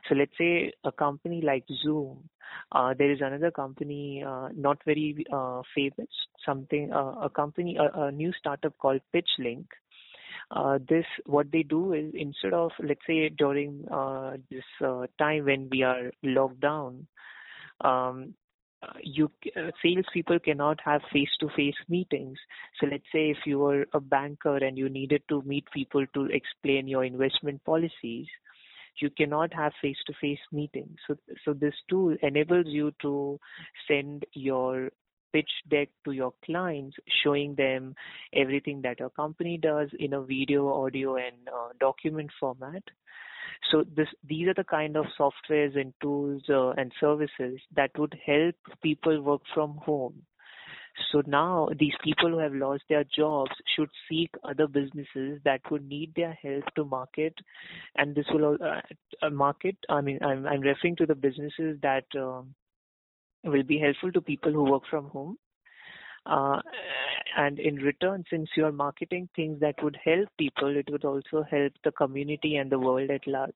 [0.07, 2.29] So let's say a company like Zoom,
[2.71, 6.07] uh, there is another company uh, not very uh, famous,
[6.45, 9.65] something uh, a company a, a new startup called PitchLink
[10.89, 15.67] this what they do is instead of let's say during uh, this uh, time when
[15.71, 17.07] we are locked down
[17.81, 18.33] um,
[18.81, 22.37] uh, you uh, salespeople cannot have face-to-face meetings.
[22.79, 26.25] So let's say if you were a banker and you needed to meet people to
[26.27, 28.27] explain your investment policies,
[29.01, 30.97] you cannot have face-to-face meetings.
[31.07, 33.39] So, so this tool enables you to
[33.87, 34.91] send your
[35.33, 37.95] pitch deck to your clients, showing them
[38.33, 42.83] everything that your company does in a video, audio, and uh, document format.
[43.71, 48.15] So this, these are the kind of softwares and tools uh, and services that would
[48.25, 50.23] help people work from home.
[51.11, 55.87] So now these people who have lost their jobs should seek other businesses that would
[55.87, 57.33] need their help to market,
[57.95, 59.77] and this will uh, market.
[59.87, 62.53] I mean, I'm I'm referring to the businesses that um,
[63.43, 65.37] will be helpful to people who work from home.
[66.25, 66.59] Uh,
[67.37, 71.43] and in return, since you are marketing things that would help people, it would also
[71.49, 73.53] help the community and the world at large.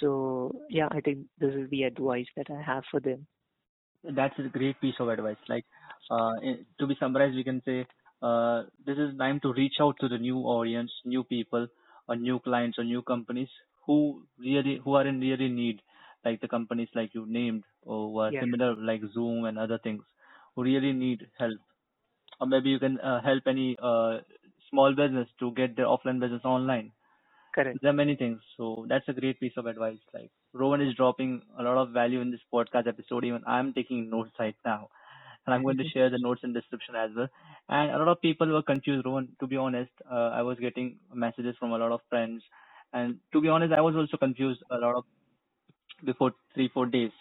[0.00, 3.26] So, yeah, I think this is the advice that I have for them.
[4.02, 5.36] That's a great piece of advice.
[5.48, 5.64] Like,
[6.10, 6.32] uh,
[6.78, 7.86] to be summarized, we can say
[8.22, 11.66] uh, this is time to reach out to the new audience, new people,
[12.08, 13.48] or new clients, or new companies
[13.86, 15.80] who really who are in really need
[16.24, 18.40] like the companies like you named or Yeah.
[18.40, 20.02] similar like Zoom and other things
[20.54, 21.58] who really need help.
[22.40, 24.18] Or maybe you can uh, help any uh,
[24.70, 26.92] small business to get their offline business online.
[27.54, 27.80] Correct.
[27.80, 28.40] There are many things.
[28.56, 29.98] So that's a great piece of advice.
[30.12, 33.24] Like Rohan is dropping a lot of value in this podcast episode.
[33.24, 34.88] Even I'm taking notes right now.
[35.46, 37.28] And I'm going to share the notes in description as well.
[37.68, 39.28] And a lot of people were confused, Rohan.
[39.40, 42.42] To be honest, uh, I was getting messages from a lot of friends.
[42.92, 45.04] And to be honest, I was also confused a lot of
[46.05, 47.11] before three four days.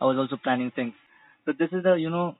[0.00, 0.94] I was also planning things.
[1.44, 2.36] So this is the you know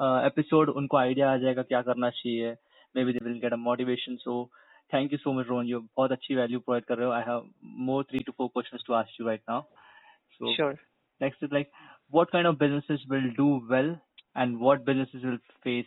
[0.00, 2.56] uh, episode उनको idea आ जाएगा क्या करना चाहिए.
[2.96, 4.18] Maybe they will get a motivation.
[4.24, 4.50] So
[4.90, 5.66] thank you so much, Rohan.
[5.66, 7.12] You बहुत अच्छी value provide कर रहे हो.
[7.12, 7.44] I have
[7.90, 9.60] more three to four questions to ask you right now.
[10.38, 10.78] So Sure.
[11.20, 11.70] next is like
[12.10, 13.92] what kind of businesses will do well
[14.34, 15.86] and what businesses will face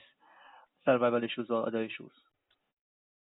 [0.85, 2.11] survival issues or other issues.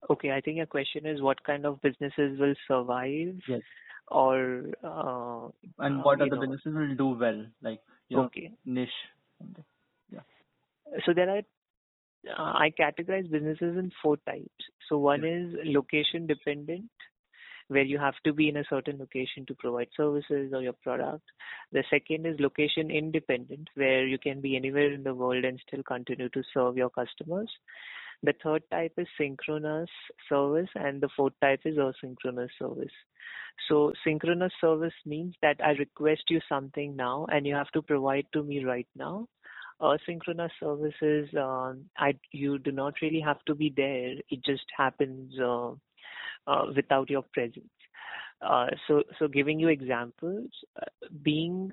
[0.10, 3.62] Okay, I think your question is what kind of businesses will survive Yes.
[4.11, 7.81] or uh, And what other know, businesses will do well, like
[8.13, 8.53] okay.
[8.65, 8.89] niche.
[9.39, 9.65] something.
[11.07, 14.65] So there are, uh, I categorize businesses in four types.
[14.89, 16.91] So one is location dependent,
[17.69, 21.23] where you have to be in a certain location to provide services or your product.
[21.71, 25.85] The second is location independent, where you can be anywhere in the world and still
[25.85, 27.49] continue to serve your customers.
[28.23, 29.89] The third type is synchronous
[30.29, 32.93] service, and the fourth type is asynchronous service.
[33.69, 38.27] So synchronous service means that I request you something now, and you have to provide
[38.33, 39.27] to me right now.
[39.81, 44.15] Asynchronous services, uh, I you do not really have to be there.
[44.29, 45.71] It just happens uh,
[46.47, 47.71] uh, without your presence.
[48.43, 51.71] Uh, so, so giving you examples, uh, being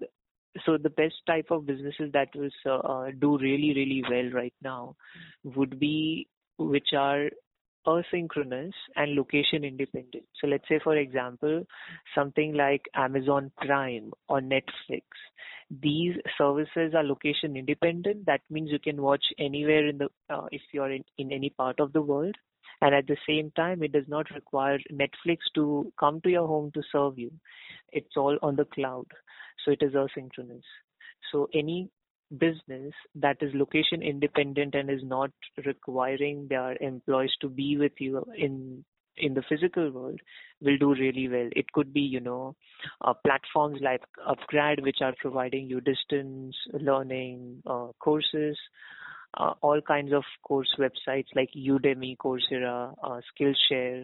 [0.65, 4.95] so the best type of businesses that will uh, do really really well right now
[5.43, 7.29] would be which are
[7.87, 10.25] asynchronous and location independent.
[10.41, 11.63] So let's say, for example,
[12.13, 15.03] something like Amazon Prime or Netflix.
[15.81, 18.25] These services are location independent.
[18.25, 21.79] That means you can watch anywhere in the, uh, if you're in, in any part
[21.79, 22.35] of the world.
[22.81, 26.71] And at the same time, it does not require Netflix to come to your home
[26.73, 27.31] to serve you.
[27.91, 29.07] It's all on the cloud.
[29.65, 30.61] So it is asynchronous.
[31.31, 31.89] So any
[32.37, 35.31] business that is location independent and is not
[35.65, 38.83] requiring their employees to be with you in
[39.17, 40.19] in the physical world
[40.61, 41.49] will do really well.
[41.55, 42.55] It could be, you know,
[43.01, 48.57] uh, platforms like Upgrad, which are providing you distance learning uh, courses,
[49.35, 54.03] uh, all kinds of course websites like Udemy, Coursera, uh, Skillshare.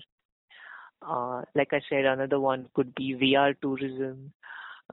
[1.02, 4.32] Uh, like I said, another one could be VR tourism.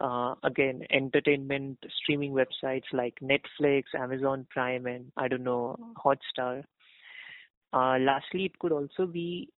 [0.00, 6.64] Uh, again, entertainment streaming websites like Netflix, Amazon Prime, and I don't know, Hotstar.
[7.72, 9.50] Uh, lastly, it could also be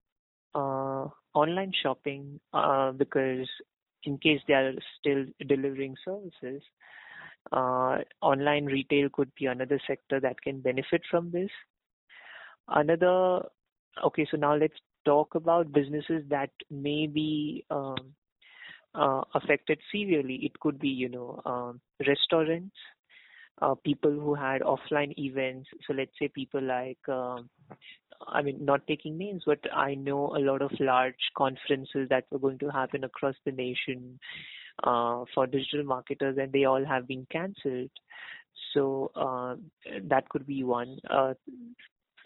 [0.55, 3.47] uh, online shopping uh, because
[4.05, 6.63] in case they are still delivering services,
[7.53, 11.51] uh, online retail could be another sector that can benefit from this.
[12.69, 13.43] Another,
[14.05, 17.97] okay, so now let's talk about businesses that may be um,
[18.95, 20.41] affected severely.
[20.43, 22.77] It could be, you know, um, restaurants,
[23.61, 25.69] uh, people who had offline events.
[25.87, 27.49] So let's say people like, um,
[28.27, 32.39] I mean, not taking names, but I know a lot of large conferences that were
[32.39, 34.19] going to happen across the nation
[34.85, 37.91] uh, for digital marketers, and they all have been cancelled.
[38.75, 39.57] So uh,
[40.05, 40.99] that could be one.
[41.09, 41.35] Uh,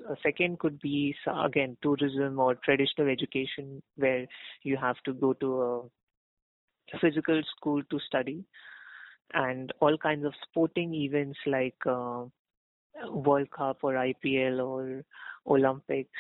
[0.09, 4.27] a second could be again tourism or traditional education, where
[4.63, 5.83] you have to go to a
[7.01, 8.45] physical school to study
[9.35, 12.25] and all kinds of sporting events like uh,
[13.11, 15.05] World Cup or IPL or
[15.47, 16.11] Olympics.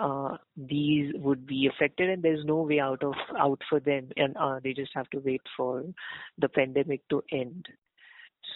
[0.00, 4.36] Uh, these would be affected, and there's no way out of out for them, and
[4.36, 5.82] uh, they just have to wait for
[6.38, 7.66] the pandemic to end.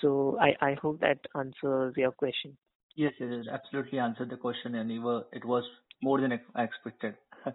[0.00, 2.56] So I, I hope that answers your question.
[2.94, 5.64] Yes, it absolutely answered the question, and it was, it was
[6.00, 7.14] more than I expected.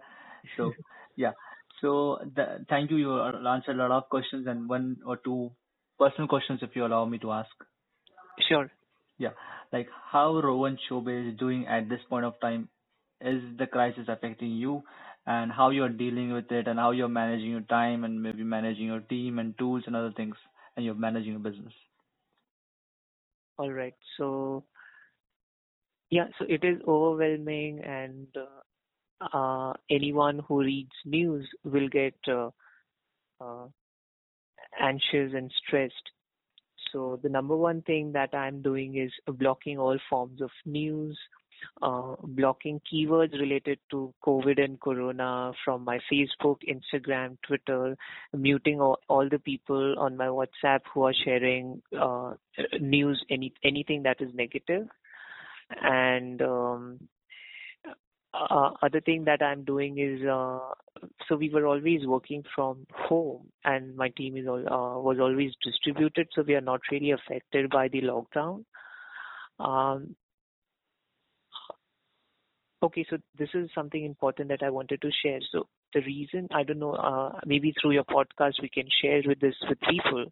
[0.56, 0.72] so
[1.16, 1.32] yeah,
[2.68, 2.96] thank you.
[2.96, 5.50] You answered a lot of questions and one or two
[5.98, 7.50] personal questions, if you allow me to ask.
[8.48, 8.70] Sure.
[9.18, 9.30] Yeah,
[9.72, 12.68] like how Rohan Chaubey's is doing at this point of time.
[13.20, 14.82] Is the crisis affecting you,
[15.26, 18.86] and how you're dealing with it, and how you're managing your time, and maybe managing
[18.86, 20.36] your team and tools and other things,
[20.74, 21.74] and you're managing your business.
[23.58, 23.94] All right.
[24.16, 24.64] So
[26.10, 28.62] yeah, so it is overwhelming and uh,
[29.20, 32.50] uh, anyone who reads news will get uh,
[33.40, 33.66] uh,
[34.80, 36.10] anxious and stressed.
[36.92, 41.16] So the number one thing that I'm doing is blocking all forms of news,
[41.82, 47.96] uh, blocking keywords related to COVID and Corona from my Facebook, Instagram, Twitter,
[48.32, 52.34] muting all, all the people on my WhatsApp who are sharing uh,
[52.80, 54.88] news, any anything that is negative,
[55.82, 56.98] and um,
[58.32, 60.58] uh, other thing that I'm doing is uh,
[61.28, 65.52] so we were always working from home, and my team is all, uh, was always
[65.62, 68.64] distributed, so we are not really affected by the lockdown.
[69.58, 70.14] Um,
[72.82, 75.40] okay, so this is something important that I wanted to share.
[75.50, 79.40] So the reason I don't know, uh, maybe through your podcast we can share with
[79.40, 80.26] this with people.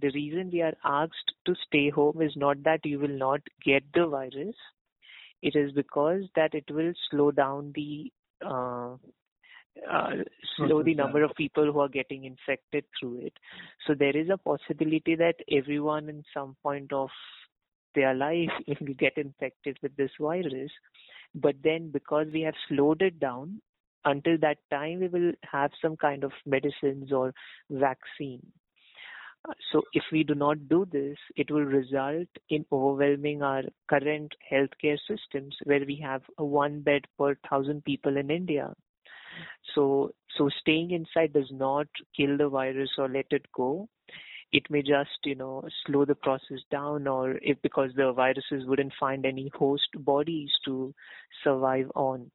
[0.00, 3.82] The reason we are asked to stay home is not that you will not get
[3.92, 4.54] the virus
[5.42, 8.12] it is because that it will slow down the
[8.44, 8.96] uh,
[9.90, 10.10] uh,
[10.56, 13.32] slow the number of people who are getting infected through it.
[13.86, 17.08] So there is a possibility that everyone in some point of
[17.94, 18.50] their life
[18.80, 20.70] will get infected with this virus.
[21.34, 23.60] But then because we have slowed it down,
[24.04, 27.34] until that time we will have some kind of medicines or
[27.70, 28.40] vaccine.
[29.72, 34.98] So if we do not do this, it will result in overwhelming our current healthcare
[35.08, 38.74] systems where we have a one bed per thousand people in India.
[39.74, 41.86] So, so staying inside does not
[42.16, 43.88] kill the virus or let it go.
[44.52, 48.92] it may just you know slow the process down or if because the viruses wouldn't
[49.00, 50.94] find any host bodies to
[51.44, 52.30] survive on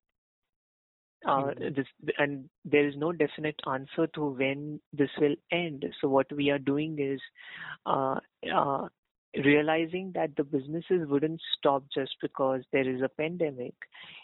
[1.26, 5.86] uh, this, and there is no definite answer to when this will end.
[6.01, 7.19] So what we are doing is
[7.86, 8.19] uh,
[8.53, 8.88] uh,
[9.43, 13.73] realizing that the businesses wouldn't stop just because there is a pandemic.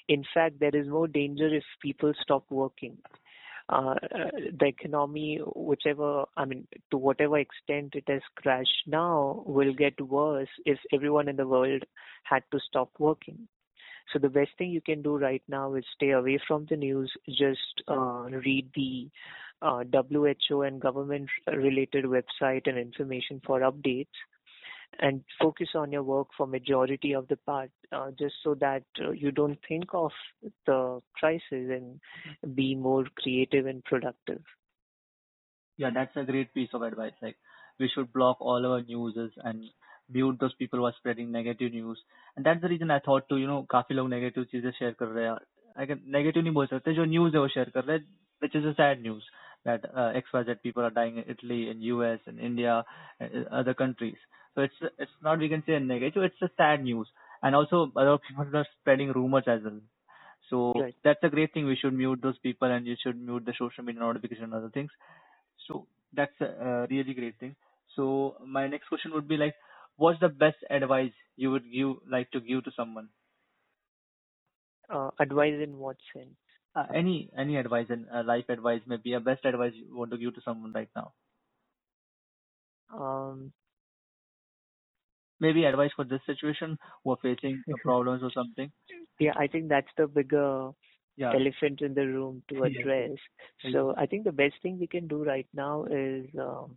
[0.08, 2.98] In fact, there is more danger if people stop working.
[3.70, 3.96] Uh,
[4.60, 10.50] the economy, whichever, I mean, to whatever extent it has crashed now, will get worse
[10.66, 11.84] if everyone in the world
[12.24, 13.48] had to stop working.
[14.12, 17.12] So the best thing you can do right now is stay away from the news.
[17.30, 19.10] Just uh, read the
[19.62, 24.08] uh, WHO and government related website and information for updates
[25.00, 29.12] and focus on your work for majority of the part uh, just so that uh,
[29.12, 30.12] you don't think of
[30.66, 32.00] the crisis and
[32.56, 34.42] be more creative and productive
[35.78, 37.38] yeah that's a great piece of advice like
[37.80, 39.64] we should block all our newses and
[40.11, 42.03] mute those people who are spreading negative news
[42.37, 45.07] and that's the reason I thought to you know काफी लोग negative चीजें share कर
[45.17, 45.37] रहे हैं
[45.83, 48.07] I can negative नहीं बोल सकते जो news है वो share कर रहे हैं
[48.45, 49.25] which is a sad news
[49.65, 52.85] that uh, XYZ people are dying in Italy, in US, in India,
[53.21, 54.17] and other countries.
[54.55, 57.09] So it's it's not we can say a negative, it's a sad news.
[57.43, 59.81] And also other people are spreading rumors as well.
[60.51, 60.95] So Right.
[61.05, 61.67] that's a great thing.
[61.67, 64.71] We should mute those people and you should mute the social media notification and other
[64.71, 64.91] things.
[65.67, 67.57] So that's a, a really great thing.
[67.95, 69.55] So my next question would be like,
[70.02, 73.10] what's the best advice you would give like to give to someone?
[74.90, 76.38] uh, advise in what sense
[76.76, 80.18] Uh, any any advice and uh, life advice maybe a best advice you want to
[80.18, 81.14] give to someone right now.
[82.94, 83.54] um,
[85.42, 88.72] Maybe advice for this situation who are facing problems or something.
[89.20, 90.72] yeah i think that's the bigger
[91.18, 91.36] Yeah.
[91.36, 93.18] elephant in the room to address
[93.64, 93.72] Yeah.
[93.72, 96.76] so i think the best thing we can do right now is um,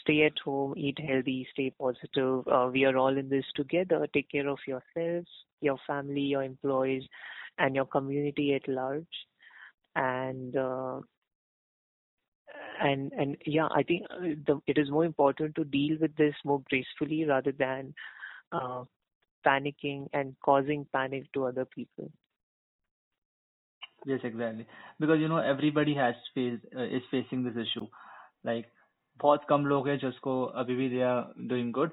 [0.00, 4.30] stay at home eat healthy stay positive uh, we are all in this together take
[4.30, 5.28] care of yourselves
[5.60, 7.02] your family your employees
[7.58, 9.26] and your community at large
[9.96, 11.00] and uh,
[12.80, 16.34] and and yeah i think uh, the, it is more important to deal with this
[16.44, 17.94] more gracefully rather than
[18.52, 18.84] uh,
[19.46, 22.10] panicking and causing panic to other people
[24.06, 24.66] Yes, exactly.
[25.00, 27.86] Because you know everybody has faced uh, is facing this issue.
[28.44, 28.66] Like
[29.21, 31.23] बहुत कम लोग हैं जिसको अभी भी they are
[31.53, 31.91] doing good,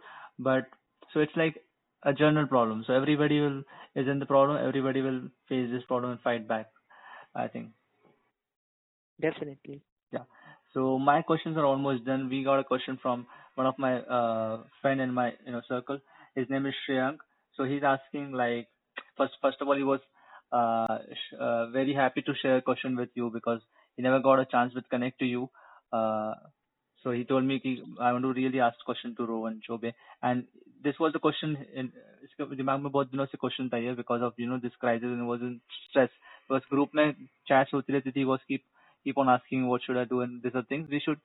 [0.49, 0.78] but
[1.12, 1.61] so it's like
[2.03, 2.84] a general problem.
[2.86, 3.62] So everybody will
[4.03, 4.62] is in the problem.
[4.68, 5.20] Everybody will
[5.53, 6.72] face this problem and fight back.
[7.34, 7.72] I think.
[9.20, 9.82] definitely
[10.12, 10.24] Yeah.
[10.74, 12.28] So my questions are almost done.
[12.28, 15.99] We got a question from one of my uh, friend in my you know circle.
[16.34, 17.18] His name is Shreyank.
[17.57, 18.68] So he's asking like
[19.16, 20.01] first first of all he was
[20.53, 23.61] uh, sh- uh, very happy to share a question with you because
[23.97, 25.49] he never got a chance to connect to you.
[27.06, 27.62] so he told me,
[28.01, 29.93] I want to really ask question to Rohan Chaubey.
[30.24, 30.45] And
[30.84, 31.91] this was the question, in,
[32.39, 35.22] दिमाग में बहुत दिनों से question था ये because of you know this crisis and
[35.28, 36.10] was in stress
[36.51, 37.12] बस group में
[37.47, 38.62] chats होती रहती थी was keep
[39.06, 41.20] keep on asking what should I do and this are things we should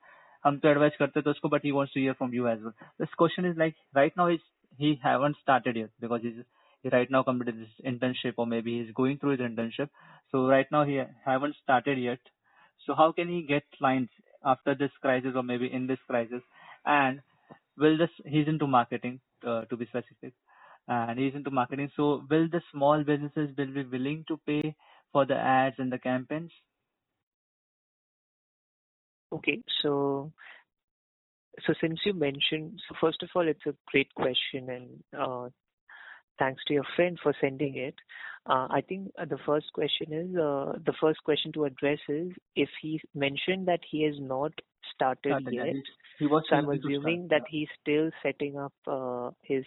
[0.45, 2.73] हम तो एडवाइस करते थे उसको but he wants to hear from you as well
[3.01, 4.41] this question is like right now is
[4.81, 6.43] he haven't started yet because is
[6.85, 9.91] right now completed his internship or maybe he's going through his internship.
[10.33, 12.31] So right now he hasn't started yet.
[12.87, 16.43] So how can he get clients after this crisis or maybe in this crisis?
[16.85, 17.21] And
[17.77, 20.33] will this he's into marketing uh, to be specific,
[20.89, 21.91] and he's into marketing.
[21.97, 24.75] So will the small businesses will be willing to pay
[25.13, 26.51] for the ads and the campaigns?
[29.33, 29.63] Okay.
[29.83, 30.33] So
[31.67, 35.49] so since you mentioned, so first of all, it's a great question, and uh,
[36.41, 37.95] thanks to your friend for sending it.
[38.47, 42.33] Uh, I think uh, the first question is uh, the first question to address is
[42.57, 44.53] if he mentioned that he has not
[44.95, 45.75] started Started, yet.
[46.19, 49.65] He was So I'm to start, assuming that he's still setting up uh, his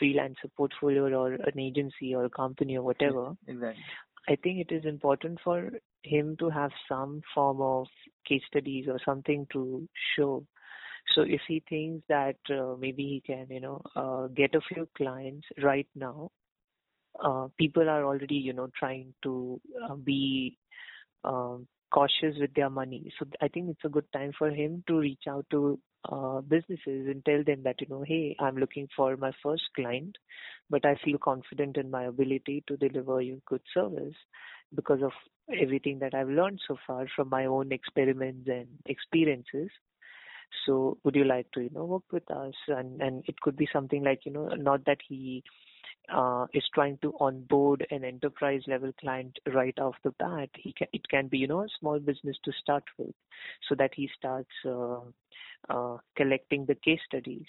[0.00, 3.32] freelancer portfolio or an agency or a company or whatever.
[3.48, 3.82] Exactly.
[4.28, 5.70] I think it is important for
[6.02, 7.86] him to have some form of
[8.26, 10.44] case studies or something to show.
[11.14, 14.88] So if he thinks that uh, maybe he can, you know, uh, get a few
[14.96, 16.30] clients right now,
[17.22, 20.58] uh, people are already, you know, trying to uh, be
[21.24, 23.12] um, cautious with their money.
[23.18, 25.78] So I think it's a good time for him to reach out to
[26.10, 30.16] uh, businesses and tell them that, you know, hey, I'm looking for my first client,
[30.70, 34.14] but I feel confident in my ability to deliver you good service
[34.74, 35.12] because of
[35.60, 39.70] everything that I've learned so far from my own experiments and experiences.
[40.64, 42.54] So would you like to, you know, work with us?
[42.68, 45.42] And and it could be something like, you know, not that he
[46.12, 50.86] uh, is trying to onboard an enterprise level client right off the bat, he can,
[50.92, 53.14] it can be you know a small business to start with,
[53.68, 55.00] so that he starts uh,
[55.68, 57.46] uh, collecting the case studies.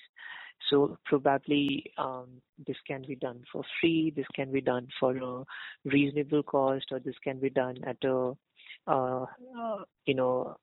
[0.71, 4.11] So probably um, this can be done for free.
[4.15, 5.43] This can be done for a
[5.85, 8.33] reasonable cost, or this can be done at a
[8.87, 9.25] uh,
[10.05, 10.57] you know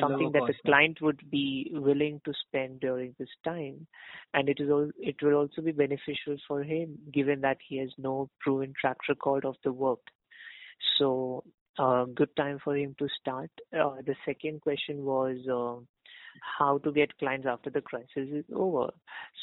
[0.00, 3.86] something that the client would be willing to spend during this time,
[4.34, 7.90] and it is all, it will also be beneficial for him given that he has
[7.98, 10.00] no proven track record of the work.
[10.98, 11.44] So,
[11.78, 13.50] uh, good time for him to start.
[13.72, 15.80] Uh, the second question was uh,
[16.58, 18.90] how to get clients after the crisis is over.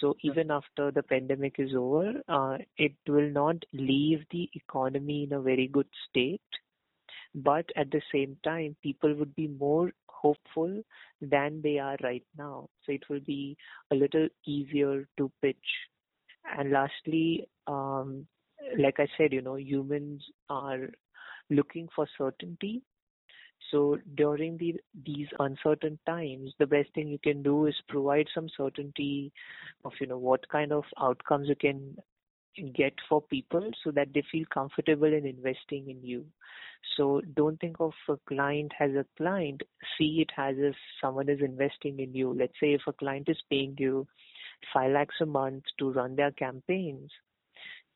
[0.02, 5.34] So even after the pandemic is over, uh, it will not leave the economy in
[5.34, 6.42] a very good state
[7.36, 10.82] but at the same time people would be more hopeful
[11.22, 12.70] than they are right now.
[12.86, 13.58] So it will be
[13.92, 15.68] a little easier to pitch.
[16.58, 18.26] And lastly um,
[18.80, 20.90] like i said you know humans are
[21.50, 22.82] looking for certainty.
[23.72, 24.76] So during the,
[25.06, 29.32] these uncertain times, the best thing you can do is provide some certainty
[29.84, 31.98] of you know what kind of outcomes you can
[32.74, 36.26] get for people so that they feel comfortable in investing in you.
[36.98, 39.64] So don't think of a client as a client.
[39.98, 42.34] See it as if someone is investing in you.
[42.34, 44.08] Let's say if a client is paying you
[44.74, 47.12] five lakhs a month to run their campaigns,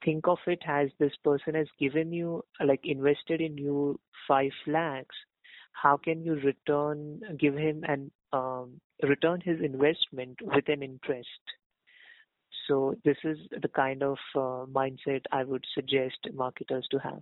[0.03, 5.16] think of it as this person has given you, like invested in you five lakhs.
[5.74, 11.28] How can you return, give him and um, return his investment with an interest?
[12.70, 17.20] So this is the kind of uh, mindset I would suggest marketers to have.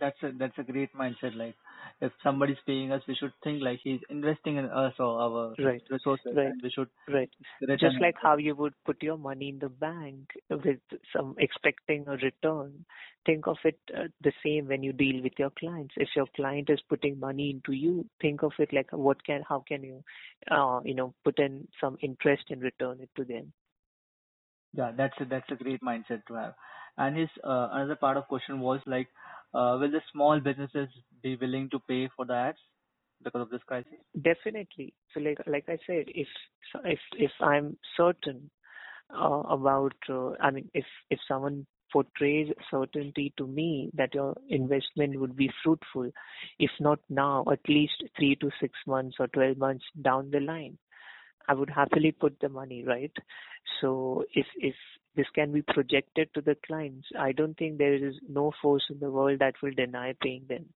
[0.00, 1.34] That's a that's a great mindset.
[1.36, 1.54] Like
[2.00, 5.82] if somebody's paying us, we should think like he's investing in us or our right.
[5.90, 6.32] resources.
[6.34, 6.52] Right.
[6.62, 7.30] we should right.
[7.78, 10.80] Just like how you would put your money in the bank with
[11.14, 12.84] some expecting a return.
[13.26, 15.94] Think of it uh, the same when you deal with your clients.
[15.96, 19.62] If your client is putting money into you, think of it like what can how
[19.68, 20.02] can you,
[20.50, 23.52] uh, you know, put in some interest and return it to them.
[24.74, 26.54] Yeah, that's a, that's a great mindset to have.
[26.96, 29.08] And his uh, another part of question was like,
[29.54, 30.88] uh, will the small businesses
[31.22, 32.58] be willing to pay for the ads
[33.22, 33.92] because of this crisis?
[34.20, 34.94] Definitely.
[35.12, 36.28] So like like I said, if
[36.84, 38.50] if if I'm certain
[39.14, 45.18] uh, about, uh, I mean, if if someone portrays certainty to me that your investment
[45.20, 46.10] would be fruitful,
[46.58, 50.78] if not now, at least three to six months or 12 months down the line,
[51.48, 53.12] I would happily put the money, right?
[53.80, 54.74] So if if
[55.16, 58.98] this can be projected to the clients, I don't think there is no force in
[58.98, 60.66] the world that will deny paying them.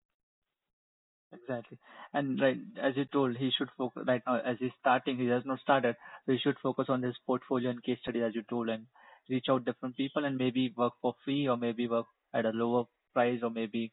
[1.32, 1.78] Exactly.
[2.12, 5.18] And right, as you told, he should focus right now as he's starting.
[5.18, 5.96] He has not started.
[6.24, 8.86] So he should focus on his portfolio and case study, as you told, and
[9.28, 12.84] reach out different people and maybe work for free or maybe work at a lower
[13.12, 13.92] price or maybe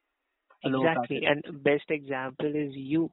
[0.63, 1.21] exactly.
[1.25, 3.11] And best example is you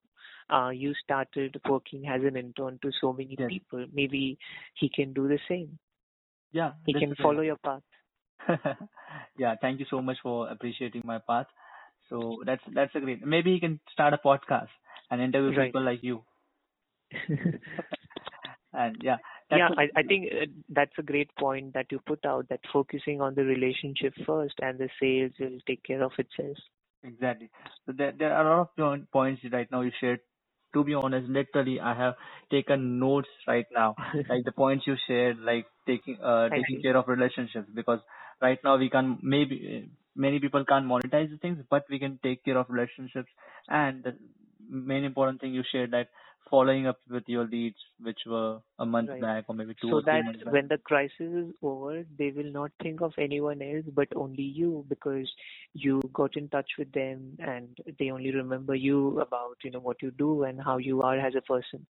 [0.52, 3.48] uh, you started working as an intern to so many yes.
[3.48, 3.86] people.
[3.92, 4.38] Maybe
[4.74, 5.78] he can do the same.
[6.52, 7.82] Yeah, he can follow your path.
[9.38, 11.46] yeah, thank you so much for appreciating my path.
[12.08, 13.24] So that's that's a great.
[13.24, 14.68] Maybe he can start a podcast
[15.10, 15.68] and interview right.
[15.68, 16.22] people like you.
[18.72, 19.16] and yeah,
[19.50, 22.48] yeah, I, I think uh, that's a great point that you put out.
[22.48, 26.56] That focusing on the relationship first, and the sales will take care of itself.
[27.02, 27.50] Exactly.
[27.86, 30.20] So there there are a lot of points right now you shared
[30.74, 32.14] to be honest, literally I have
[32.50, 33.94] taken notes right now.
[34.28, 38.00] like the points you shared, like taking uh taking care of relationships because
[38.40, 42.44] right now we can maybe many people can't monetize the things, but we can take
[42.44, 43.28] care of relationships.
[43.68, 44.16] And the
[44.68, 46.08] main important thing you shared that
[46.50, 49.20] following up with your leads, which were a month right.
[49.20, 50.52] back or maybe two so or three months back.
[50.52, 54.84] when the crisis is over, they will not think of anyone else but only you
[54.88, 55.30] because
[55.74, 60.02] you got in touch with them and they only remember you about you know what
[60.02, 61.86] you do and how you are as a person.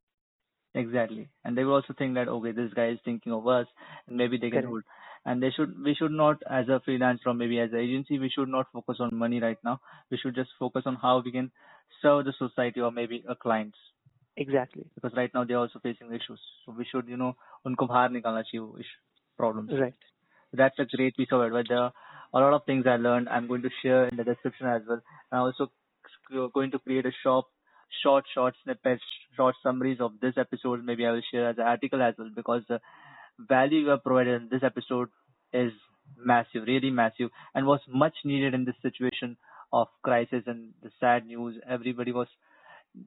[0.74, 3.66] Exactly, and they will also think that okay, this guy is thinking of us,
[4.06, 4.66] and maybe they can Correct.
[4.66, 4.82] hold.
[5.24, 8.30] And they should, we should not, as a freelancer or maybe as an agency, we
[8.30, 9.80] should not focus on money right now.
[10.10, 11.50] We should just focus on how we can
[12.00, 13.76] serve the society or maybe a clients.
[14.38, 14.84] Exactly.
[14.94, 16.40] Because right now they're also facing issues.
[16.64, 17.34] So we should, you know,
[17.66, 18.84] unko bahar nikalna chahiye
[19.36, 19.70] problems.
[19.80, 19.94] Right.
[20.52, 21.66] That's a great piece of advice.
[21.68, 21.92] There are
[22.32, 23.28] a lot of things I learned.
[23.28, 25.02] I'm going to share in the description as well.
[25.32, 25.70] I'm also
[26.54, 27.46] going to create a shop,
[28.02, 29.02] short, short snippets,
[29.36, 30.84] short summaries of this episode.
[30.84, 32.80] Maybe I will share as an article as well because the
[33.38, 35.08] value you have provided in this episode
[35.52, 35.72] is
[36.16, 39.36] massive, really massive, and was much needed in this situation
[39.72, 41.56] of crisis and the sad news.
[41.68, 42.28] Everybody was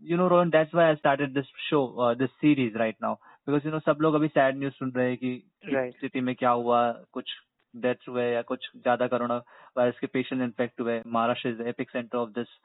[0.02, 3.64] you know Rohan that's why I started this show uh, this series right now because
[3.64, 5.42] you know सब लोग अभी sad news सुन रहे हैं कि
[5.74, 5.96] right.
[5.98, 6.80] स्थिति में क्या हुआ
[7.12, 7.34] कुछ
[7.74, 9.36] डेथ हुए या कुछ ज्यादा कोरोना
[9.76, 12.58] वायरस के पेशेंट इन्फेक्ट हुए Maharashtra is epic centre of this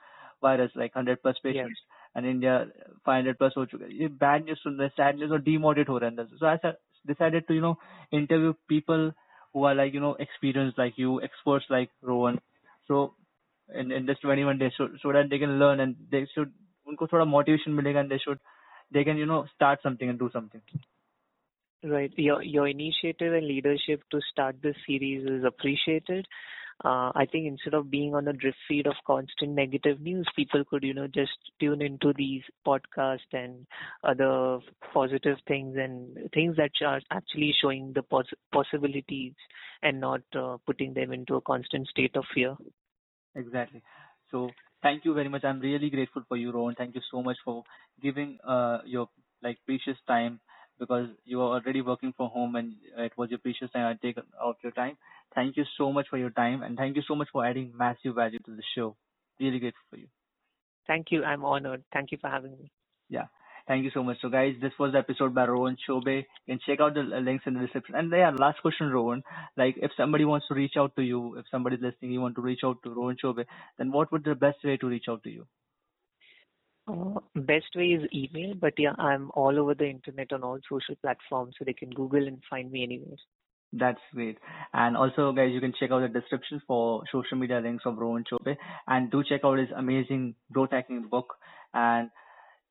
[0.44, 1.82] virus like hundred plus patients
[2.18, 2.58] and India
[3.06, 5.42] five hundred plus हो चुके हैं ये बैड न्यूज सुन रहे हैं सैड न्यूज और
[5.42, 6.72] डीमोटिवेट हो रहे हैं सो I
[7.08, 7.76] decided to you know
[8.14, 9.12] interview people
[9.54, 12.40] who are like you know experienced like you experts like Rowan
[12.90, 13.16] so
[13.70, 16.54] in in this 21 days so so that they can learn and they should
[16.88, 18.40] उनको थोड़ा motivation मिलेगा and they should
[18.92, 20.62] they can you know start something and do something
[21.84, 22.14] Right.
[22.16, 26.28] Your your initiative and leadership to start this series is appreciated.
[26.84, 30.64] Uh, I think instead of being on a drift feed of constant negative news, people
[30.66, 33.68] could, you know, just tune into these podcasts and
[34.04, 34.60] other
[34.94, 39.34] positive things and things that are actually showing the pos- possibilities
[39.84, 42.56] and not uh, putting them into a constant state of fear.
[43.36, 43.84] Exactly.
[44.32, 44.50] So
[44.87, 45.45] thank you very much.
[45.45, 46.75] I'm really grateful for you, Rohan.
[46.77, 47.65] Thank you so much for
[48.03, 49.09] giving uh, your
[49.43, 50.39] like precious time
[50.79, 54.19] because you are already working from home and it was your precious time I take
[54.19, 54.97] out your time.
[55.35, 58.15] Thank you so much for your time and thank you so much for adding massive
[58.15, 58.97] value to the show.
[59.41, 60.07] Really grateful for you.
[60.87, 61.25] Thank you.
[61.25, 61.83] I'm honored.
[61.93, 62.71] Thank you for having me.
[63.09, 63.27] Yeah.
[63.69, 64.19] Thank you so much.
[64.23, 66.19] So guys, this was the episode by Rohan Chaubey.
[66.47, 67.97] You can check out the links in the description.
[67.97, 69.23] And yeah, last question, Rohan.
[69.57, 72.43] Like if somebody wants to reach out to you, if somebody's listening, you want to
[72.43, 73.45] reach out to Rohan Chaubey,
[73.77, 75.47] then what would the best way to reach out to you?
[76.89, 80.95] Uh, best way is email, but yeah, I'm all over the internet on all social
[81.03, 83.17] platforms, so they can Google and find me anywhere.
[83.73, 84.39] That's great.
[84.73, 88.25] And also, guys, you can check out the description for social media links of Rohan
[88.31, 88.57] Chaubey.
[88.87, 91.35] And do check out his amazing growth hacking book.
[91.75, 92.11] And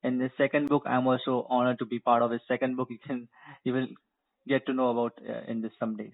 [0.06, 2.88] in the second book, I'm also honored to be part of his second book.
[2.90, 3.28] You can,
[3.64, 3.88] you will
[4.48, 6.12] get to know about uh, in this some days.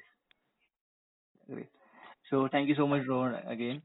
[1.50, 1.68] Great.
[2.30, 3.82] So thank you so much, Rohan, again.